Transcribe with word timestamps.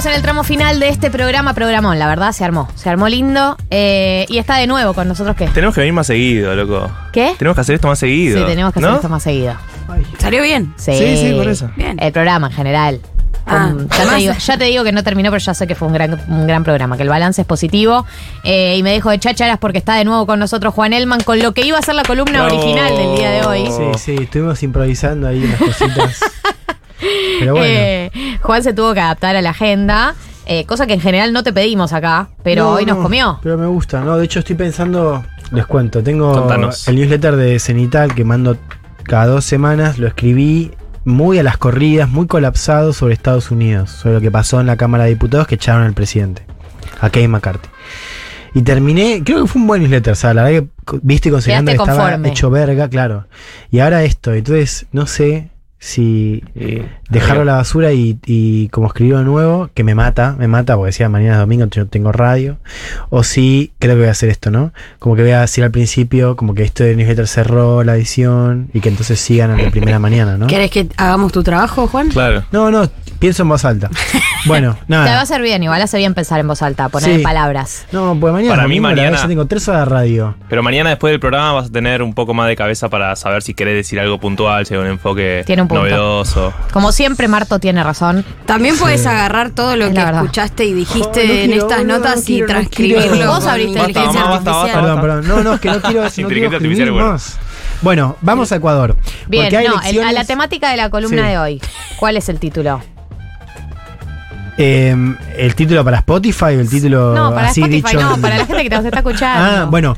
Estamos 0.00 0.14
en 0.14 0.16
el 0.16 0.22
tramo 0.22 0.44
final 0.44 0.80
de 0.80 0.88
este 0.88 1.10
programa, 1.10 1.52
programón, 1.52 1.98
la 1.98 2.06
verdad, 2.06 2.32
se 2.32 2.42
armó. 2.42 2.66
Se 2.74 2.88
armó 2.88 3.06
lindo. 3.06 3.58
eh, 3.68 4.24
y 4.30 4.38
está 4.38 4.56
de 4.56 4.66
nuevo 4.66 4.94
con 4.94 5.06
nosotros, 5.06 5.36
¿qué? 5.36 5.46
Tenemos 5.48 5.74
que 5.74 5.82
venir 5.82 5.92
más 5.92 6.06
seguido, 6.06 6.56
loco. 6.56 6.90
¿Qué? 7.12 7.34
Tenemos 7.38 7.54
que 7.54 7.60
hacer 7.60 7.74
esto 7.74 7.86
más 7.88 7.98
seguido. 7.98 8.38
Sí, 8.38 8.44
tenemos 8.46 8.72
que 8.72 8.78
hacer 8.80 8.94
esto 8.94 9.10
más 9.10 9.22
seguido. 9.22 9.52
¿Salió 10.18 10.42
bien? 10.42 10.72
Sí, 10.78 10.92
Sí, 10.96 11.16
sí, 11.18 11.34
por 11.36 11.46
eso. 11.48 11.70
Bien. 11.76 11.98
El 12.00 12.12
programa 12.12 12.46
en 12.46 12.52
general. 12.54 13.00
Ah, 13.44 13.72
Um, 13.74 13.88
ya, 13.88 14.08
te 14.08 14.14
digo, 14.16 14.32
ya 14.38 14.56
te 14.58 14.64
digo 14.64 14.84
que 14.84 14.92
no 14.92 15.02
terminó, 15.04 15.30
pero 15.30 15.40
ya 15.44 15.52
sé 15.52 15.66
que 15.66 15.74
fue 15.74 15.88
un 15.88 15.92
gran, 15.92 16.18
un 16.28 16.46
gran 16.46 16.64
programa, 16.64 16.96
que 16.96 17.02
el 17.02 17.08
balance 17.10 17.42
es 17.42 17.46
positivo. 17.46 18.06
Eh, 18.42 18.76
y 18.78 18.82
me 18.82 18.92
dejo 18.92 19.10
de 19.10 19.18
chácharas 19.18 19.58
porque 19.58 19.76
está 19.76 19.96
de 19.96 20.06
nuevo 20.06 20.24
con 20.24 20.38
nosotros 20.38 20.72
Juan 20.72 20.94
Elman, 20.94 21.20
con 21.24 21.38
lo 21.40 21.52
que 21.52 21.66
iba 21.66 21.76
a 21.78 21.82
ser 21.82 21.94
la 21.96 22.04
columna 22.04 22.42
Bravo. 22.44 22.58
original 22.58 22.96
del 22.96 23.16
día 23.16 23.30
de 23.32 23.42
hoy. 23.44 23.66
Sí, 23.66 23.98
sí, 23.98 24.22
estuvimos 24.22 24.62
improvisando 24.62 25.28
ahí 25.28 25.44
unas 25.44 25.58
cositas. 25.58 26.20
Pero 27.38 27.52
bueno. 27.54 27.66
Eh, 27.66 28.10
Juan 28.42 28.62
se 28.62 28.72
tuvo 28.72 28.94
que 28.94 29.00
adaptar 29.00 29.36
a 29.36 29.42
la 29.42 29.50
agenda, 29.50 30.14
eh, 30.46 30.64
cosa 30.66 30.86
que 30.86 30.94
en 30.94 31.00
general 31.00 31.32
no 31.32 31.42
te 31.42 31.52
pedimos 31.52 31.92
acá, 31.92 32.28
pero 32.42 32.64
No, 32.64 32.70
hoy 32.72 32.86
nos 32.86 32.96
no, 32.98 33.02
comió. 33.02 33.38
Pero 33.42 33.56
me 33.58 33.66
gusta, 33.66 34.00
¿no? 34.02 34.16
De 34.16 34.24
hecho, 34.24 34.40
estoy 34.40 34.56
pensando. 34.56 35.24
Les 35.52 35.66
cuento, 35.66 36.02
tengo 36.02 36.32
Contanos. 36.32 36.86
el 36.86 36.94
newsletter 36.96 37.34
de 37.36 37.58
Cenital 37.58 38.14
que 38.14 38.24
mando 38.24 38.56
cada 39.04 39.26
dos 39.26 39.44
semanas. 39.44 39.98
Lo 39.98 40.06
escribí 40.06 40.70
muy 41.04 41.38
a 41.38 41.42
las 41.42 41.56
corridas, 41.58 42.08
muy 42.08 42.26
colapsado 42.28 42.92
sobre 42.92 43.14
Estados 43.14 43.50
Unidos, 43.50 43.90
sobre 43.90 44.14
lo 44.16 44.20
que 44.20 44.30
pasó 44.30 44.60
en 44.60 44.66
la 44.68 44.76
Cámara 44.76 45.04
de 45.04 45.10
Diputados 45.10 45.46
que 45.48 45.56
echaron 45.56 45.82
al 45.82 45.92
presidente, 45.94 46.42
a 47.00 47.10
Kevin 47.10 47.32
McCarthy. 47.32 47.68
Y 48.54 48.62
terminé, 48.62 49.22
creo 49.24 49.42
que 49.42 49.48
fue 49.48 49.60
un 49.62 49.66
buen 49.68 49.80
newsletter, 49.82 50.12
o 50.12 50.16
sea, 50.16 50.34
la 50.34 50.42
verdad 50.44 50.64
que 50.86 50.98
viste 51.02 51.30
considerando 51.30 51.70
que 51.70 51.76
estaba 51.78 52.02
conforme. 52.02 52.28
hecho 52.28 52.50
verga, 52.50 52.88
claro. 52.88 53.26
Y 53.70 53.78
ahora 53.80 54.02
esto, 54.04 54.34
entonces 54.34 54.86
no 54.92 55.06
sé 55.06 55.50
si 55.80 56.44
Y- 56.54 56.82
dejarlo 57.08 57.42
a 57.42 57.44
la 57.46 57.56
basura 57.56 57.92
y, 57.92 58.18
y 58.26 58.68
como 58.68 58.86
escribirlo 58.86 59.18
de 59.18 59.24
nuevo, 59.24 59.70
que 59.74 59.82
me 59.82 59.94
mata, 59.96 60.36
me 60.38 60.46
mata 60.46 60.76
porque 60.76 60.88
decía 60.88 61.08
mañana 61.08 61.32
es 61.34 61.40
domingo, 61.40 61.66
yo 61.70 61.86
tengo 61.86 62.12
radio, 62.12 62.58
o 63.08 63.24
si 63.24 63.72
creo 63.80 63.94
que 63.94 64.00
voy 64.02 64.08
a 64.08 64.12
hacer 64.12 64.28
esto, 64.28 64.50
¿no? 64.52 64.72
Como 65.00 65.16
que 65.16 65.22
voy 65.22 65.32
a 65.32 65.40
decir 65.40 65.64
al 65.64 65.70
principio, 65.72 66.36
como 66.36 66.54
que 66.54 66.62
esto 66.62 66.84
de 66.84 66.94
newsletter 66.94 67.26
cerró 67.26 67.82
la 67.82 67.96
edición 67.96 68.68
y 68.74 68.80
que 68.80 68.90
entonces 68.90 69.18
sigan 69.18 69.50
a 69.50 69.56
la 69.56 69.70
primera 69.70 69.98
mañana, 69.98 70.36
¿no? 70.38 70.46
¿Querés 70.46 70.70
que 70.70 70.86
hagamos 70.98 71.32
tu 71.32 71.42
trabajo, 71.42 71.86
Juan? 71.88 72.10
Claro. 72.10 72.44
No, 72.52 72.70
no, 72.70 72.88
pienso 73.18 73.42
en 73.42 73.48
voz 73.48 73.64
alta. 73.64 73.90
Bueno, 74.46 74.74
Te 74.86 74.94
va 74.94 75.02
a 75.02 75.06
nada. 75.06 75.20
hacer 75.22 75.40
bien, 75.42 75.62
igual 75.62 75.80
hace 75.82 75.96
bien 75.98 76.12
pensar 76.14 76.38
en 76.40 76.46
voz 76.46 76.60
alta, 76.62 76.90
poner 76.90 77.16
Sí. 77.16 77.22
palabras. 77.22 77.86
No, 77.90 78.16
pues 78.20 78.32
mañana. 78.34 78.54
Para 78.54 78.68
mí 78.68 78.78
mañana- 78.80 79.16
Ya 79.16 79.26
tengo 79.26 79.46
tres 79.46 79.66
horas 79.68 79.86
de 79.88 79.94
radio. 79.94 80.34
Pero 80.48 80.62
mañana 80.62 80.90
después 80.90 81.10
del 81.10 81.20
programa 81.20 81.52
vas 81.54 81.66
a 81.68 81.72
tener 81.72 82.02
un 82.02 82.12
poco 82.14 82.34
más 82.34 82.46
de 82.48 82.54
cabeza 82.56 82.88
para 82.90 83.16
saber 83.16 83.42
si 83.42 83.54
querés 83.54 83.74
decir 83.74 83.98
algo 83.98 84.18
puntual, 84.20 84.66
si 84.66 84.74
hay 84.74 84.80
un 84.80 84.86
enfoque 84.86 85.42
Tiene 85.46 85.62
un 85.62 85.68
punto. 85.70 85.82
novedoso. 85.84 86.52
Como 86.72 86.92
siempre, 86.92 87.26
Marto 87.28 87.58
tiene 87.58 87.82
razón. 87.82 88.24
También 88.46 88.76
puedes 88.78 89.06
agarrar 89.06 89.50
todo 89.50 89.76
lo 89.76 89.84
Es 89.86 89.90
que 89.90 89.96
la 89.98 90.04
verdad. 90.04 90.22
escuchaste 90.24 90.64
y 90.64 90.72
dijiste 90.74 91.20
Oh, 91.22 91.26
no 91.26 91.32
en 91.32 91.46
quiero, 91.50 91.68
estas 91.68 91.84
no, 91.86 91.98
notas 91.98 92.16
no 92.18 92.22
quiero, 92.24 92.38
y 92.38 92.40
no 92.40 92.46
transcribirlo. 92.46 93.10
quiero. 93.12 93.30
Vos 93.30 93.46
abriste 93.46 93.78
la 93.78 93.88
inteligencia 93.88 94.20
inteligencia 94.20 94.20
basta, 94.24 94.50
basta, 94.50 94.50
artificial. 94.50 94.82
basta. 94.86 95.00
Perdón, 95.00 95.00
perdón. 95.24 95.28
No, 95.44 95.50
no, 95.50 95.54
es 95.54 95.60
que 95.60 95.68
no 95.70 95.80
quiero, 95.80 96.02
no 96.04 96.10
quiero 96.10 96.28
Inteligencia 96.28 96.56
escribir 96.56 96.82
artificial, 96.82 96.90
bueno. 96.92 97.12
más. 97.12 97.38
Bueno, 97.82 98.16
vamos 98.20 98.52
a 98.52 98.56
Ecuador. 98.56 98.96
Bien, 99.26 99.44
porque 99.44 99.56
hay 99.56 99.66
no, 99.68 99.74
el- 99.74 99.78
a 99.78 99.82
la 99.82 100.10
elecciones- 100.10 100.26
temática 100.26 100.70
de 100.70 100.76
la 100.76 100.90
columna 100.90 101.22
Sí. 101.22 101.28
de 101.28 101.38
hoy. 101.38 101.62
¿Cuál 101.98 102.16
es 102.16 102.28
el 102.28 102.38
título? 102.38 102.82
Eh, 104.62 104.94
¿El 105.38 105.54
título 105.54 105.82
para 105.84 105.96
Spotify 105.98 106.44
o 106.44 106.60
el 106.60 106.68
título 106.68 107.14
No, 107.14 107.34
para 107.34 107.48
así 107.48 107.62
Spotify, 107.62 107.96
dicho? 107.96 108.00
no, 108.10 108.20
para 108.20 108.36
la 108.38 108.44
gente 108.46 108.62
que 108.64 108.68
nos 108.76 108.84
está 108.84 108.98
escuchando. 108.98 109.62
Ah, 109.62 109.64
bueno, 109.70 109.96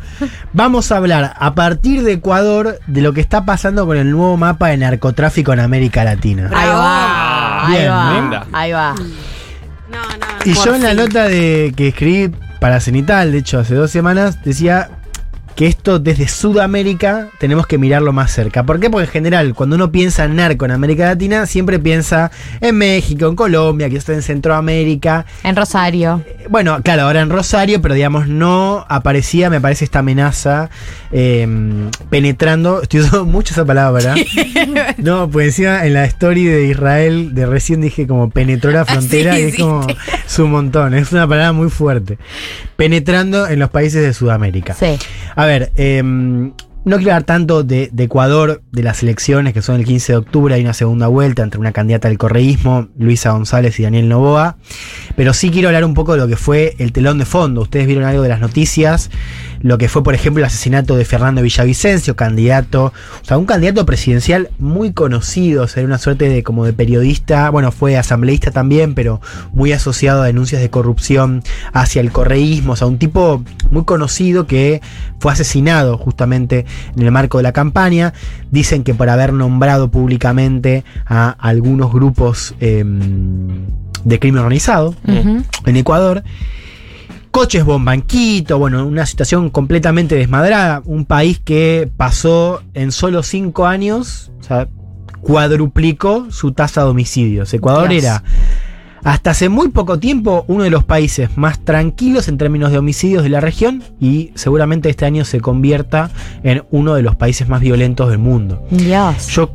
vamos 0.52 0.92
a 0.92 0.98
hablar 0.98 1.34
a 1.36 1.54
partir 1.54 2.04
de 2.04 2.12
Ecuador 2.12 2.78
de 2.86 3.00
lo 3.02 3.12
que 3.12 3.20
está 3.20 3.44
pasando 3.44 3.86
con 3.86 3.96
el 3.96 4.10
nuevo 4.12 4.36
mapa 4.36 4.68
de 4.68 4.76
narcotráfico 4.76 5.52
en 5.52 5.58
América 5.60 6.04
Latina. 6.04 6.48
Ahí 6.54 6.68
va, 6.68 7.66
ahí 7.66 7.72
Bien, 7.76 7.90
va, 7.90 8.12
linda. 8.20 8.46
ahí 8.52 8.70
va. 8.72 8.94
No, 8.94 9.98
no, 9.98 10.26
Y 10.44 10.54
yo 10.54 10.74
en 10.76 10.82
la 10.84 10.90
fin. 10.90 10.98
nota 10.98 11.24
de 11.24 11.72
que 11.76 11.88
escribí 11.88 12.32
para 12.60 12.78
Cenital, 12.78 13.32
de 13.32 13.38
hecho 13.38 13.58
hace 13.58 13.74
dos 13.74 13.90
semanas, 13.90 14.44
decía 14.44 14.88
que 15.54 15.66
esto 15.66 15.98
desde 15.98 16.28
Sudamérica 16.28 17.28
tenemos 17.38 17.66
que 17.66 17.78
mirarlo 17.78 18.12
más 18.12 18.32
cerca. 18.32 18.64
¿Por 18.64 18.80
qué? 18.80 18.90
Porque 18.90 19.06
en 19.06 19.12
general, 19.12 19.54
cuando 19.54 19.76
uno 19.76 19.92
piensa 19.92 20.24
en 20.24 20.36
narco 20.36 20.64
en 20.64 20.70
América 20.70 21.06
Latina, 21.06 21.46
siempre 21.46 21.78
piensa 21.78 22.30
en 22.60 22.76
México, 22.76 23.26
en 23.26 23.36
Colombia, 23.36 23.88
que 23.90 23.96
está 23.96 24.12
en 24.12 24.22
Centroamérica. 24.22 25.26
En 25.44 25.56
Rosario. 25.56 26.22
Bueno, 26.48 26.80
claro, 26.82 27.02
ahora 27.02 27.20
en 27.20 27.30
Rosario, 27.30 27.80
pero 27.80 27.94
digamos, 27.94 28.28
no 28.28 28.84
aparecía, 28.88 29.50
me 29.50 29.60
parece, 29.60 29.84
esta 29.84 30.00
amenaza 30.00 30.70
eh, 31.12 31.46
penetrando. 32.10 32.82
Estoy 32.82 33.00
usando 33.00 33.24
mucho 33.26 33.54
esa 33.54 33.64
palabra. 33.64 34.14
no, 34.98 35.28
pues 35.30 35.48
encima 35.48 35.84
en 35.86 35.94
la 35.94 36.04
story 36.06 36.44
de 36.44 36.66
Israel 36.66 37.34
de 37.34 37.46
recién 37.46 37.80
dije 37.80 38.06
como 38.06 38.30
penetró 38.30 38.70
la 38.70 38.84
frontera 38.84 39.34
Sí, 39.34 39.40
y 39.40 39.44
es 39.44 39.56
como 39.56 39.86
es 40.26 40.38
un 40.38 40.50
montón, 40.50 40.94
es 40.94 41.12
una 41.12 41.26
palabra 41.26 41.52
muy 41.52 41.70
fuerte. 41.70 42.18
Penetrando 42.76 43.46
en 43.46 43.58
los 43.58 43.70
países 43.70 44.02
de 44.02 44.12
Sudamérica. 44.12 44.74
Sí. 44.74 44.98
A 45.34 45.46
ver, 45.46 45.72
em, 45.76 46.52
no 46.84 46.96
quiero 46.96 47.12
hablar 47.12 47.22
tanto 47.22 47.62
de, 47.62 47.90
de 47.92 48.04
Ecuador, 48.04 48.62
de 48.72 48.82
las 48.82 49.04
elecciones 49.04 49.54
que 49.54 49.62
son 49.62 49.76
el 49.76 49.84
15 49.84 50.12
de 50.12 50.18
octubre, 50.18 50.54
hay 50.54 50.62
una 50.62 50.74
segunda 50.74 51.06
vuelta 51.06 51.44
entre 51.44 51.60
una 51.60 51.70
candidata 51.70 52.08
del 52.08 52.18
correísmo, 52.18 52.88
Luisa 52.98 53.30
González 53.30 53.78
y 53.78 53.84
Daniel 53.84 54.08
Novoa, 54.08 54.56
pero 55.14 55.32
sí 55.32 55.50
quiero 55.50 55.68
hablar 55.68 55.84
un 55.84 55.94
poco 55.94 56.12
de 56.12 56.18
lo 56.18 56.26
que 56.26 56.36
fue 56.36 56.74
el 56.78 56.92
telón 56.92 57.18
de 57.18 57.24
fondo. 57.24 57.60
Ustedes 57.62 57.86
vieron 57.86 58.04
algo 58.04 58.22
de 58.22 58.28
las 58.28 58.40
noticias, 58.40 59.10
lo 59.62 59.78
que 59.78 59.88
fue, 59.88 60.02
por 60.02 60.14
ejemplo, 60.14 60.40
el 60.40 60.46
asesinato 60.46 60.96
de 60.96 61.04
Fernando 61.04 61.42
Villavicencio, 61.42 62.16
candidato, 62.16 62.92
o 63.22 63.24
sea, 63.24 63.38
un 63.38 63.46
candidato 63.46 63.86
presidencial 63.86 64.50
muy 64.58 64.92
conocido, 64.92 65.64
o 65.64 65.68
sea, 65.68 65.80
era 65.80 65.86
una 65.88 65.98
suerte 65.98 66.28
de 66.28 66.42
como 66.42 66.64
de 66.64 66.72
periodista, 66.72 67.48
bueno, 67.50 67.72
fue 67.72 67.96
asambleísta 67.96 68.50
también, 68.50 68.94
pero 68.94 69.20
muy 69.52 69.72
asociado 69.72 70.22
a 70.22 70.26
denuncias 70.26 70.60
de 70.60 70.70
corrupción 70.70 71.42
hacia 71.72 72.00
el 72.00 72.12
correísmo, 72.12 72.72
o 72.72 72.76
sea, 72.76 72.86
un 72.86 72.98
tipo 72.98 73.44
muy 73.70 73.84
conocido 73.84 74.46
que 74.46 74.82
fue 75.18 75.32
asesinado 75.32 75.96
justamente 75.96 76.66
en 76.96 77.02
el 77.02 77.10
marco 77.10 77.38
de 77.38 77.44
la 77.44 77.52
campaña. 77.52 78.12
Dicen 78.50 78.82
que 78.82 78.94
por 78.94 79.08
haber 79.08 79.32
nombrado 79.32 79.90
públicamente 79.90 80.84
a 81.06 81.30
algunos 81.30 81.92
grupos 81.92 82.54
em, 82.60 83.66
de 84.04 84.18
crimen 84.18 84.40
organizado 84.40 84.94
en 85.06 85.76
Ecuador. 85.76 86.24
Coches 87.32 87.64
bomba 87.64 87.94
en 87.94 88.02
Quito, 88.02 88.58
bueno, 88.58 88.86
una 88.86 89.06
situación 89.06 89.48
completamente 89.48 90.14
desmadrada. 90.14 90.82
Un 90.84 91.06
país 91.06 91.40
que 91.42 91.90
pasó 91.96 92.62
en 92.74 92.92
solo 92.92 93.22
cinco 93.22 93.66
años, 93.66 94.30
o 94.38 94.42
sea, 94.44 94.68
cuadruplicó 95.22 96.30
su 96.30 96.52
tasa 96.52 96.84
de 96.84 96.90
homicidios. 96.90 97.54
Ecuador 97.54 97.90
era, 97.90 98.22
hasta 99.02 99.30
hace 99.30 99.48
muy 99.48 99.70
poco 99.70 99.98
tiempo, 99.98 100.44
uno 100.46 100.64
de 100.64 100.68
los 100.68 100.84
países 100.84 101.30
más 101.38 101.64
tranquilos 101.64 102.28
en 102.28 102.36
términos 102.36 102.70
de 102.70 102.76
homicidios 102.76 103.22
de 103.22 103.30
la 103.30 103.40
región 103.40 103.82
y 103.98 104.32
seguramente 104.34 104.90
este 104.90 105.06
año 105.06 105.24
se 105.24 105.40
convierta 105.40 106.10
en 106.42 106.64
uno 106.70 106.92
de 106.94 107.00
los 107.00 107.16
países 107.16 107.48
más 107.48 107.62
violentos 107.62 108.10
del 108.10 108.18
mundo. 108.18 108.62
Dios. 108.70 109.28
Yo 109.28 109.50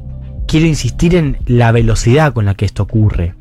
quiero 0.47 0.65
insistir 0.65 1.13
en 1.13 1.37
la 1.45 1.71
velocidad 1.71 2.33
con 2.33 2.45
la 2.45 2.55
que 2.55 2.65
esto 2.65 2.81
ocurre. 2.81 3.35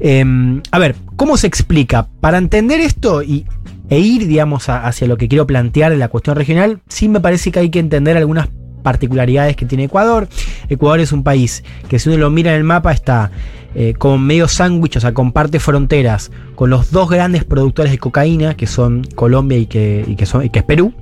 Eh, 0.00 0.60
a 0.70 0.78
ver, 0.78 0.94
¿cómo 1.18 1.36
se 1.36 1.48
explica? 1.48 2.08
Para 2.20 2.38
entender 2.38 2.80
esto 2.80 3.22
y, 3.22 3.44
e 3.90 3.98
ir, 3.98 4.26
digamos, 4.28 4.68
hacia 4.68 5.08
lo 5.08 5.18
que 5.18 5.28
quiero 5.28 5.46
plantear 5.46 5.92
en 5.92 5.98
la 5.98 6.08
cuestión 6.08 6.36
regional, 6.36 6.80
sí 6.88 7.08
me 7.08 7.20
parece 7.20 7.50
que 7.50 7.58
hay 7.58 7.70
que 7.70 7.80
entender 7.80 8.16
algunas 8.16 8.48
particularidades 8.84 9.56
que 9.56 9.66
tiene 9.66 9.84
Ecuador. 9.84 10.28
Ecuador 10.68 11.00
es 11.00 11.10
un 11.10 11.24
país 11.24 11.64
que 11.88 11.98
si 11.98 12.08
uno 12.08 12.18
lo 12.18 12.30
mira 12.30 12.52
en 12.52 12.58
el 12.58 12.64
mapa 12.64 12.92
está 12.92 13.32
eh, 13.74 13.94
como 13.98 14.16
medio 14.16 14.46
sándwich, 14.46 14.96
o 14.96 15.00
sea, 15.00 15.12
comparte 15.12 15.58
fronteras 15.58 16.30
con 16.54 16.70
los 16.70 16.92
dos 16.92 17.10
grandes 17.10 17.44
productores 17.44 17.90
de 17.90 17.98
cocaína, 17.98 18.56
que 18.56 18.68
son 18.68 19.02
Colombia 19.16 19.58
y 19.58 19.66
que, 19.66 20.04
y 20.06 20.14
que 20.14 20.24
es 20.24 20.64
Perú. 20.64 20.94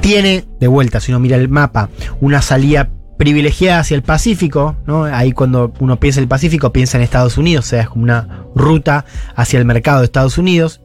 Tiene, 0.00 0.44
de 0.60 0.68
vuelta, 0.68 1.00
si 1.00 1.10
uno 1.10 1.18
mira 1.18 1.36
el 1.36 1.48
mapa, 1.48 1.90
una 2.20 2.40
salida 2.40 2.88
privilegiada 3.18 3.80
hacia 3.80 3.96
el 3.96 4.02
Pacífico, 4.02 4.76
¿no? 4.86 5.04
Ahí 5.04 5.32
cuando 5.32 5.72
uno 5.80 6.00
piensa 6.00 6.20
en 6.20 6.22
el 6.22 6.28
Pacífico 6.28 6.72
piensa 6.72 6.96
en 6.96 7.04
Estados 7.04 7.36
Unidos, 7.36 7.66
o 7.66 7.68
sea, 7.68 7.82
es 7.82 7.88
como 7.88 8.04
una 8.04 8.46
ruta 8.54 9.04
hacia 9.34 9.58
el 9.58 9.66
mercado 9.66 9.98
de 9.98 10.06
Estados 10.06 10.38
Unidos 10.38 10.80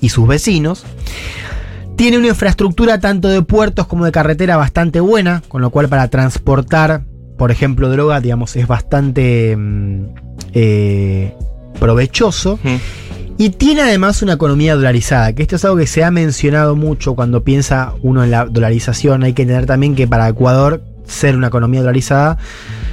y 0.00 0.10
sus 0.10 0.28
vecinos. 0.28 0.84
Tiene 1.96 2.18
una 2.18 2.28
infraestructura 2.28 3.00
tanto 3.00 3.28
de 3.28 3.42
puertos 3.42 3.86
como 3.86 4.04
de 4.04 4.12
carretera 4.12 4.56
bastante 4.56 5.00
buena, 5.00 5.42
con 5.48 5.62
lo 5.62 5.70
cual 5.70 5.88
para 5.88 6.08
transportar, 6.08 7.02
por 7.36 7.50
ejemplo, 7.50 7.90
droga, 7.90 8.20
digamos, 8.20 8.56
es 8.56 8.66
bastante 8.66 9.56
mm, 9.56 10.04
eh, 10.54 11.34
provechoso. 11.78 12.58
Y 13.38 13.50
tiene 13.50 13.80
además 13.80 14.20
una 14.20 14.34
economía 14.34 14.74
dolarizada, 14.74 15.32
que 15.34 15.42
esto 15.42 15.56
es 15.56 15.64
algo 15.64 15.78
que 15.78 15.86
se 15.86 16.04
ha 16.04 16.10
mencionado 16.10 16.76
mucho 16.76 17.14
cuando 17.14 17.42
piensa 17.42 17.94
uno 18.02 18.22
en 18.22 18.30
la 18.30 18.44
dolarización. 18.44 19.22
Hay 19.22 19.32
que 19.32 19.42
entender 19.42 19.64
también 19.64 19.94
que 19.94 20.06
para 20.06 20.28
Ecuador 20.28 20.82
ser 21.10 21.36
una 21.36 21.48
economía 21.48 21.80
dolarizada 21.80 22.38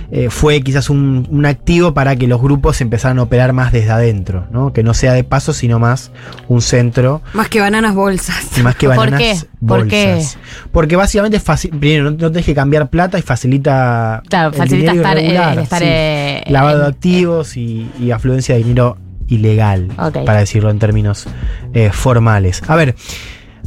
eh, 0.10 0.30
fue 0.30 0.62
quizás 0.62 0.90
un, 0.90 1.28
un 1.30 1.46
activo 1.46 1.94
para 1.94 2.16
que 2.16 2.28
los 2.28 2.42
grupos 2.42 2.80
empezaran 2.80 3.20
a 3.20 3.24
operar 3.24 3.52
más 3.52 3.74
desde 3.74 3.92
adentro, 3.92 4.48
¿no? 4.52 4.72
que 4.72 4.82
no 4.82 4.94
sea 4.94 5.12
de 5.14 5.24
paso, 5.26 5.52
sino 5.52 5.80
más 5.80 6.12
un 6.48 6.62
centro 6.62 7.22
Más 7.34 7.50
que 7.50 7.60
bananas 7.60 7.94
bolsas. 7.94 8.58
y 8.58 8.62
más 8.62 8.76
que 8.76 8.88
¿Por 8.88 8.96
bananas 8.98 9.20
qué? 9.20 9.48
¿Por 9.68 9.80
bolsas. 9.80 10.38
Porque 10.72 10.96
básicamente 10.96 11.42
primero 11.78 12.06
no, 12.06 12.12
no 12.12 12.32
tenés 12.32 12.46
que 12.46 12.56
cambiar 12.56 12.90
plata 12.90 13.20
y 13.20 13.22
facilita 13.22 14.24
Claro, 14.30 14.50
el 14.52 14.56
facilita 14.56 14.94
estar, 14.94 15.18
eh, 15.18 15.62
estar 15.62 15.80
sí. 15.80 15.86
eh, 15.88 16.44
lavado 16.48 16.80
de 16.80 16.88
activos 16.88 17.58
y, 17.58 17.90
y 18.00 18.12
afluencia 18.12 18.56
de 18.56 18.64
dinero 18.64 18.98
ilegal, 19.28 19.90
para 19.98 20.40
decirlo 20.40 20.70
en 20.70 20.80
términos 20.80 21.28
eh, 21.74 21.90
formales. 21.92 22.62
A 22.70 22.78
ver, 22.78 22.96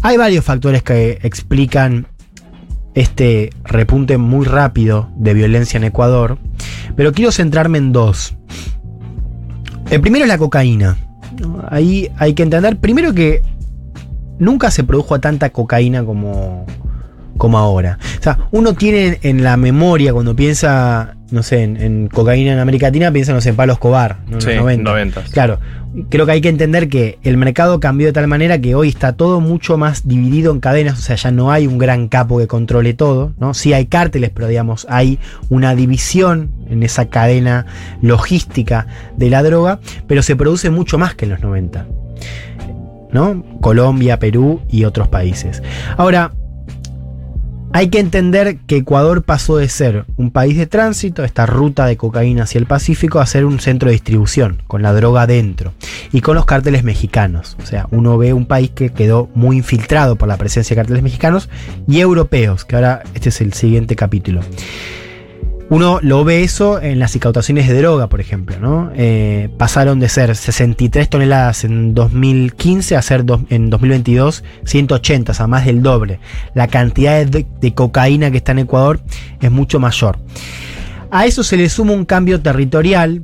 hay 0.01 0.17
varios 0.17 0.43
factores 0.43 0.83
que 0.83 1.19
explican 1.23 2.07
este 2.95 3.51
repunte 3.65 4.19
muy 4.19 4.47
rápido 4.47 5.11
de 5.17 5.35
violencia 5.35 5.79
en 5.79 5.85
Ecuador, 5.85 6.39
pero 6.97 7.13
quiero 7.13 7.33
centrarme 7.33 7.79
en 7.79 7.93
dos. 7.93 8.37
El 9.91 10.01
primero 10.01 10.25
es 10.25 10.29
la 10.29 10.39
cocaína. 10.39 10.97
Ahí 11.69 12.11
hay 12.19 12.35
que 12.35 12.43
entender 12.43 12.79
primero 12.79 13.13
que 13.15 13.43
nunca 14.39 14.71
se 14.71 14.85
produjo 14.85 15.21
tanta 15.21 15.51
cocaína 15.51 16.05
como, 16.05 16.67
como 17.37 17.59
ahora. 17.59 17.99
O 18.19 18.23
sea, 18.23 18.39
uno 18.51 18.75
tiene 18.75 19.19
en 19.23 19.43
la 19.43 19.57
memoria 19.57 20.13
cuando 20.13 20.35
piensa, 20.35 21.17
no 21.31 21.43
sé, 21.43 21.63
en, 21.63 21.77
en 21.77 22.09
cocaína 22.09 22.53
en 22.53 22.59
América 22.59 22.87
Latina, 22.87 23.11
piensa, 23.13 23.33
no 23.33 23.41
sé, 23.41 23.51
en 23.51 23.57
Pablo 23.57 23.75
Escobar, 23.75 24.19
¿no? 24.29 24.39
en 24.39 24.45
los 24.45 24.57
90. 24.57 24.91
90. 24.91 25.23
Claro, 25.31 25.59
creo 26.09 26.27
que 26.27 26.33
hay 26.33 26.41
que 26.41 26.49
entender 26.49 26.89
que 26.89 27.19
el 27.23 27.37
mercado 27.37 27.81
cambió 27.81 28.07
de 28.07 28.13
tal 28.13 28.27
manera 28.27 28.61
que 28.61 28.75
hoy 28.75 28.89
está 28.89 29.15
todo 29.15 29.41
mucho 29.41 29.77
más 29.77 30.07
dividido 30.07 30.53
en 30.53 30.61
cadenas, 30.61 30.99
o 30.99 31.03
sea, 31.03 31.17
ya 31.17 31.31
no 31.31 31.51
hay 31.51 31.67
un 31.67 31.79
gran 31.79 32.09
capo 32.09 32.39
que 32.39 32.47
controle 32.47 32.95
todo, 32.95 33.33
¿no? 33.39 33.55
Sí 33.55 33.73
hay 33.73 33.87
cárteles, 33.87 34.31
pero 34.31 34.49
digamos, 34.49 34.87
hay 34.89 35.19
una 35.49 35.75
división 35.75 36.51
en 36.69 36.83
esa 36.83 37.07
cadena 37.07 37.67
logística 38.03 38.87
de 39.17 39.31
la 39.31 39.43
droga, 39.43 39.81
pero 40.07 40.23
se 40.23 40.37
produce 40.37 40.71
mucho 40.71 40.99
más 40.99 41.15
que 41.15 41.25
en 41.25 41.31
los 41.33 41.41
90. 41.41 41.87
¿No? 43.13 43.45
Colombia, 43.61 44.21
Perú 44.21 44.61
y 44.71 44.85
otros 44.85 45.09
países. 45.09 45.65
Ahora, 45.97 46.31
hay 47.73 47.89
que 47.89 48.01
entender 48.01 48.59
que 48.67 48.79
Ecuador 48.79 49.23
pasó 49.23 49.57
de 49.57 49.69
ser 49.69 50.05
un 50.17 50.31
país 50.31 50.57
de 50.57 50.67
tránsito, 50.67 51.25
esta 51.25 51.47
ruta 51.47 51.87
de 51.87 51.97
cocaína 51.97 52.43
hacia 52.43 52.59
el 52.59 52.67
Pacífico, 52.67 53.21
a 53.21 53.27
ser 53.27 53.45
un 53.45 53.61
centro 53.61 53.89
de 53.89 53.93
distribución, 53.93 54.63
con 54.67 54.83
la 54.83 54.93
droga 54.93 55.27
dentro 55.27 55.73
y 56.13 56.21
con 56.21 56.35
los 56.35 56.47
cárteles 56.47 56.83
mexicanos. 56.83 57.57
O 57.63 57.67
sea, 57.67 57.87
uno 57.91 58.19
ve 58.19 58.33
un 58.33 58.47
país 58.47 58.71
que 58.71 58.91
quedó 58.91 59.29
muy 59.35 59.59
infiltrado 59.59 60.17
por 60.17 60.29
la 60.29 60.37
presencia 60.37 60.75
de 60.75 60.81
cárteles 60.81 61.03
mexicanos 61.03 61.49
y 61.87 62.01
europeos, 62.01 62.65
que 62.65 62.77
ahora 62.77 63.03
este 63.15 63.29
es 63.29 63.41
el 63.41 63.53
siguiente 63.53 63.95
capítulo. 63.95 64.41
Uno 65.71 66.01
lo 66.03 66.25
ve 66.25 66.43
eso 66.43 66.83
en 66.83 66.99
las 66.99 67.15
incautaciones 67.15 67.69
de 67.69 67.79
droga, 67.79 68.09
por 68.09 68.21
ejemplo, 68.21 68.59
¿no? 68.59 68.91
Eh, 68.97 69.49
pasaron 69.57 70.01
de 70.01 70.09
ser 70.09 70.35
63 70.35 71.09
toneladas 71.09 71.63
en 71.63 71.95
2015 71.95 72.97
a 72.97 73.03
ser 73.03 73.25
en 73.51 73.71
2022 73.71 74.43
180, 74.65 75.31
o 75.31 75.35
sea, 75.35 75.47
más 75.47 75.65
del 75.65 75.81
doble. 75.81 76.19
La 76.55 76.67
cantidad 76.67 77.25
de, 77.25 77.47
de 77.61 77.75
cocaína 77.75 78.33
que 78.33 78.39
está 78.39 78.51
en 78.51 78.59
Ecuador 78.59 79.01
es 79.41 79.51
mucho 79.53 79.79
mayor. 79.79 80.19
A 81.13 81.27
eso 81.27 81.45
se 81.45 81.57
le 81.57 81.69
suma 81.69 81.93
un 81.93 82.05
cambio 82.05 82.41
territorial 82.41 83.23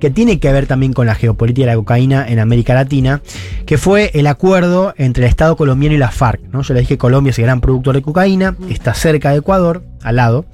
que 0.00 0.10
tiene 0.10 0.40
que 0.40 0.52
ver 0.52 0.66
también 0.66 0.92
con 0.92 1.06
la 1.06 1.14
geopolítica 1.14 1.66
de 1.66 1.72
la 1.72 1.78
cocaína 1.78 2.26
en 2.28 2.40
América 2.40 2.74
Latina, 2.74 3.22
que 3.66 3.78
fue 3.78 4.10
el 4.14 4.26
acuerdo 4.26 4.94
entre 4.96 5.24
el 5.24 5.30
Estado 5.30 5.56
colombiano 5.56 5.94
y 5.94 5.98
la 5.98 6.10
FARC. 6.10 6.40
¿no? 6.52 6.62
Yo 6.62 6.74
le 6.74 6.80
dije 6.80 6.94
que 6.94 6.98
Colombia 6.98 7.30
es 7.30 7.38
el 7.38 7.44
gran 7.44 7.60
productor 7.60 7.94
de 7.94 8.02
cocaína, 8.02 8.56
está 8.68 8.94
cerca 8.94 9.30
de 9.30 9.38
Ecuador, 9.38 9.84
al 10.02 10.16
lado. 10.16 10.44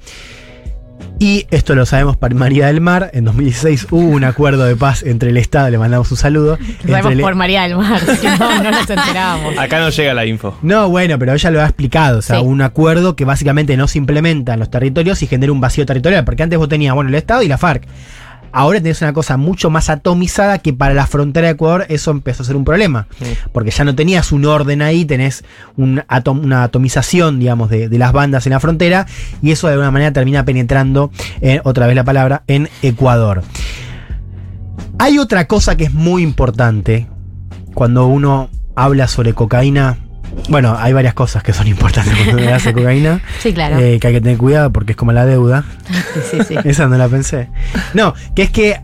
Y 1.19 1.47
esto 1.51 1.73
lo 1.75 1.85
sabemos 1.85 2.17
para 2.17 2.35
María 2.35 2.67
del 2.67 2.81
Mar. 2.81 3.09
En 3.13 3.23
2016 3.25 3.87
hubo 3.91 4.07
un 4.09 4.23
acuerdo 4.23 4.65
de 4.65 4.75
paz 4.75 5.03
entre 5.03 5.29
el 5.29 5.37
Estado, 5.37 5.69
le 5.69 5.77
mandamos 5.77 6.11
un 6.11 6.17
saludo. 6.17 6.57
Lo 6.83 6.89
sabemos 6.89 7.11
el- 7.13 7.21
por 7.21 7.35
María 7.35 7.63
del 7.63 7.77
Mar, 7.77 7.99
si 8.19 8.25
no, 8.27 8.63
no 8.63 8.71
nos 8.71 8.89
enterábamos. 8.89 9.57
Acá 9.57 9.79
no 9.79 9.89
llega 9.89 10.13
la 10.13 10.25
info. 10.25 10.57
No, 10.61 10.89
bueno, 10.89 11.17
pero 11.19 11.33
ella 11.33 11.49
lo 11.51 11.61
ha 11.61 11.65
explicado. 11.65 12.19
O 12.19 12.21
sea, 12.21 12.39
Sí. 12.39 12.45
un 12.45 12.61
acuerdo 12.61 13.15
que 13.15 13.23
básicamente 13.25 13.77
no 13.77 13.87
se 13.87 13.99
implementa 13.99 14.53
en 14.55 14.59
los 14.59 14.69
territorios 14.69 15.21
y 15.21 15.27
genera 15.27 15.51
un 15.51 15.61
vacío 15.61 15.85
territorial. 15.85 16.25
Porque 16.25 16.43
antes 16.43 16.59
vos 16.59 16.67
tenías, 16.67 16.93
bueno, 16.93 17.09
el 17.09 17.15
Estado 17.15 17.41
y 17.43 17.47
la 17.47 17.57
FARC. 17.57 17.83
Ahora 18.55 18.79
tenés 18.79 19.01
una 19.01 19.13
cosa 19.13 19.35
mucho 19.35 19.69
más 19.71 19.89
atomizada 19.89 20.59
que 20.59 20.73
para 20.73 20.93
la 20.93 21.07
frontera 21.07 21.47
de 21.47 21.53
Ecuador 21.53 21.85
eso 21.89 22.11
empezó 22.11 22.43
a 22.43 22.45
ser 22.45 22.55
un 22.55 22.63
problema. 22.63 23.07
Porque 23.51 23.71
ya 23.71 23.83
no 23.83 23.95
tenías 23.95 24.31
un 24.31 24.45
orden 24.45 24.83
ahí, 24.83 25.05
tenés 25.05 25.43
un 25.75 26.01
atom- 26.07 26.43
una 26.43 26.63
atomización, 26.63 27.39
digamos, 27.39 27.69
de, 27.71 27.89
de 27.89 27.97
las 27.97 28.11
bandas 28.13 28.45
en 28.45 28.53
la 28.53 28.59
frontera. 28.59 29.07
Y 29.41 29.51
eso 29.51 29.65
de 29.67 29.73
alguna 29.73 29.89
manera 29.91 30.13
termina 30.13 30.45
penetrando, 30.45 31.11
eh, 31.41 31.61
otra 31.63 31.87
vez 31.87 31.95
la 31.95 32.03
palabra, 32.03 32.43
en 32.47 32.69
Ecuador. 32.83 33.41
Hay 34.99 35.17
otra 35.17 35.47
cosa 35.47 35.75
que 35.75 35.85
es 35.85 35.93
muy 35.93 36.21
importante 36.21 37.07
cuando 37.73 38.05
uno 38.05 38.49
habla 38.75 39.07
sobre 39.07 39.33
cocaína. 39.33 39.97
Bueno, 40.49 40.75
hay 40.77 40.93
varias 40.93 41.13
cosas 41.13 41.43
que 41.43 41.53
son 41.53 41.67
importantes 41.75 42.13
cuando 42.25 42.53
hace 42.53 42.73
cocaína. 42.73 43.21
Sí, 43.39 43.53
claro. 43.53 43.77
eh, 43.79 43.99
que 43.99 44.07
hay 44.07 44.13
que 44.13 44.21
tener 44.21 44.37
cuidado 44.37 44.71
porque 44.71 44.91
es 44.93 44.97
como 44.97 45.11
la 45.11 45.25
deuda. 45.25 45.63
Sí, 46.29 46.37
sí, 46.37 46.43
sí. 46.49 46.55
Esa 46.69 46.87
no 46.87 46.97
la 46.97 47.07
pensé. 47.07 47.49
No, 47.93 48.13
que 48.35 48.43
es 48.43 48.49
que 48.49 48.79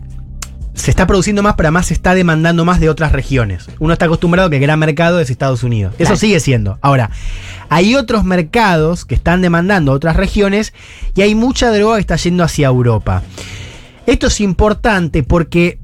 se 0.74 0.90
está 0.90 1.06
produciendo 1.06 1.42
más, 1.42 1.54
pero 1.56 1.66
además 1.68 1.86
se 1.86 1.94
está 1.94 2.14
demandando 2.14 2.64
más 2.64 2.80
de 2.80 2.88
otras 2.88 3.12
regiones. 3.12 3.68
Uno 3.80 3.92
está 3.92 4.06
acostumbrado 4.06 4.46
a 4.46 4.50
que 4.50 4.56
el 4.56 4.62
gran 4.62 4.78
mercado 4.78 5.20
es 5.20 5.28
Estados 5.28 5.62
Unidos. 5.62 5.94
Eso 5.98 6.16
sigue 6.16 6.40
siendo. 6.40 6.78
Ahora, 6.80 7.10
hay 7.68 7.96
otros 7.96 8.24
mercados 8.24 9.04
que 9.04 9.14
están 9.14 9.42
demandando 9.42 9.92
otras 9.92 10.16
regiones 10.16 10.72
y 11.14 11.20
hay 11.22 11.34
mucha 11.34 11.70
droga 11.70 11.96
que 11.96 12.00
está 12.00 12.16
yendo 12.16 12.44
hacia 12.44 12.68
Europa. 12.68 13.22
Esto 14.06 14.28
es 14.28 14.40
importante 14.40 15.22
porque 15.22 15.79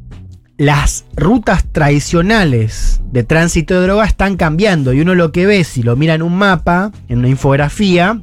las 0.58 1.04
rutas 1.14 1.64
tradicionales 1.70 3.00
de 3.12 3.24
tránsito 3.24 3.74
de 3.74 3.86
droga 3.86 4.06
están 4.06 4.36
cambiando 4.36 4.92
y 4.92 5.00
uno 5.00 5.14
lo 5.14 5.32
que 5.32 5.46
ve 5.46 5.64
si 5.64 5.82
lo 5.82 5.96
mira 5.96 6.14
en 6.14 6.22
un 6.22 6.36
mapa, 6.36 6.92
en 7.08 7.18
una 7.18 7.28
infografía, 7.28 8.20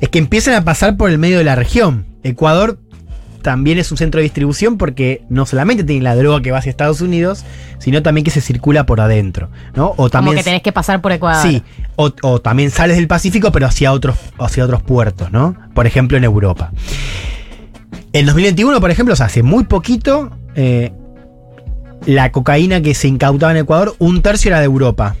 es 0.00 0.08
que 0.08 0.18
empiezan 0.18 0.54
a 0.54 0.64
pasar 0.64 0.96
por 0.96 1.10
el 1.10 1.18
medio 1.18 1.38
de 1.38 1.44
la 1.44 1.56
región. 1.56 2.06
Ecuador 2.22 2.78
también 3.42 3.78
es 3.78 3.90
un 3.90 3.96
centro 3.96 4.18
de 4.18 4.24
distribución 4.24 4.76
porque 4.78 5.22
no 5.28 5.46
solamente 5.46 5.82
tiene 5.82 6.02
la 6.02 6.14
droga 6.14 6.42
que 6.42 6.50
va 6.50 6.58
hacia 6.58 6.70
Estados 6.70 7.00
Unidos, 7.00 7.44
sino 7.78 8.02
también 8.02 8.24
que 8.24 8.30
se 8.30 8.40
circula 8.40 8.86
por 8.86 9.00
adentro, 9.00 9.50
¿no? 9.74 9.88
O 9.88 9.96
Como 9.96 10.10
también 10.10 10.36
que 10.36 10.44
tenés 10.44 10.62
que 10.62 10.72
pasar 10.72 11.00
por 11.00 11.12
Ecuador. 11.12 11.42
Sí, 11.42 11.62
o, 11.96 12.12
o 12.22 12.40
también 12.40 12.70
sales 12.70 12.96
del 12.96 13.08
Pacífico, 13.08 13.50
pero 13.50 13.66
hacia 13.66 13.92
otros, 13.92 14.16
hacia 14.38 14.64
otros 14.64 14.82
puertos, 14.82 15.32
¿no? 15.32 15.56
Por 15.74 15.86
ejemplo, 15.86 16.16
en 16.18 16.24
Europa. 16.24 16.70
En 18.12 18.26
2021, 18.26 18.80
por 18.80 18.90
ejemplo, 18.90 19.14
o 19.14 19.16
sea, 19.16 19.26
hace 19.26 19.42
muy 19.42 19.64
poquito, 19.64 20.30
eh, 20.54 20.92
la 22.06 22.32
cocaína 22.32 22.80
que 22.80 22.94
se 22.94 23.08
incautaba 23.08 23.52
en 23.52 23.58
Ecuador, 23.58 23.94
un 23.98 24.22
tercio 24.22 24.50
era 24.50 24.60
de 24.60 24.66
Europa. 24.66 25.16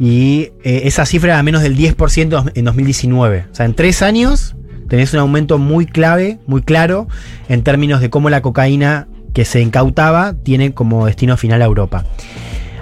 Y 0.00 0.52
eh, 0.62 0.82
esa 0.84 1.04
cifra 1.06 1.34
era 1.34 1.42
menos 1.42 1.62
del 1.62 1.76
10% 1.76 2.52
en 2.54 2.64
2019. 2.64 3.46
O 3.50 3.54
sea, 3.54 3.66
en 3.66 3.74
tres 3.74 4.02
años 4.02 4.54
tenés 4.88 5.12
un 5.12 5.20
aumento 5.20 5.58
muy 5.58 5.86
clave, 5.86 6.38
muy 6.46 6.62
claro, 6.62 7.08
en 7.48 7.62
términos 7.62 8.00
de 8.00 8.10
cómo 8.10 8.30
la 8.30 8.42
cocaína 8.42 9.08
que 9.34 9.44
se 9.44 9.60
incautaba 9.60 10.34
tiene 10.34 10.72
como 10.72 11.06
destino 11.06 11.36
final 11.36 11.62
a 11.62 11.66
Europa. 11.66 12.04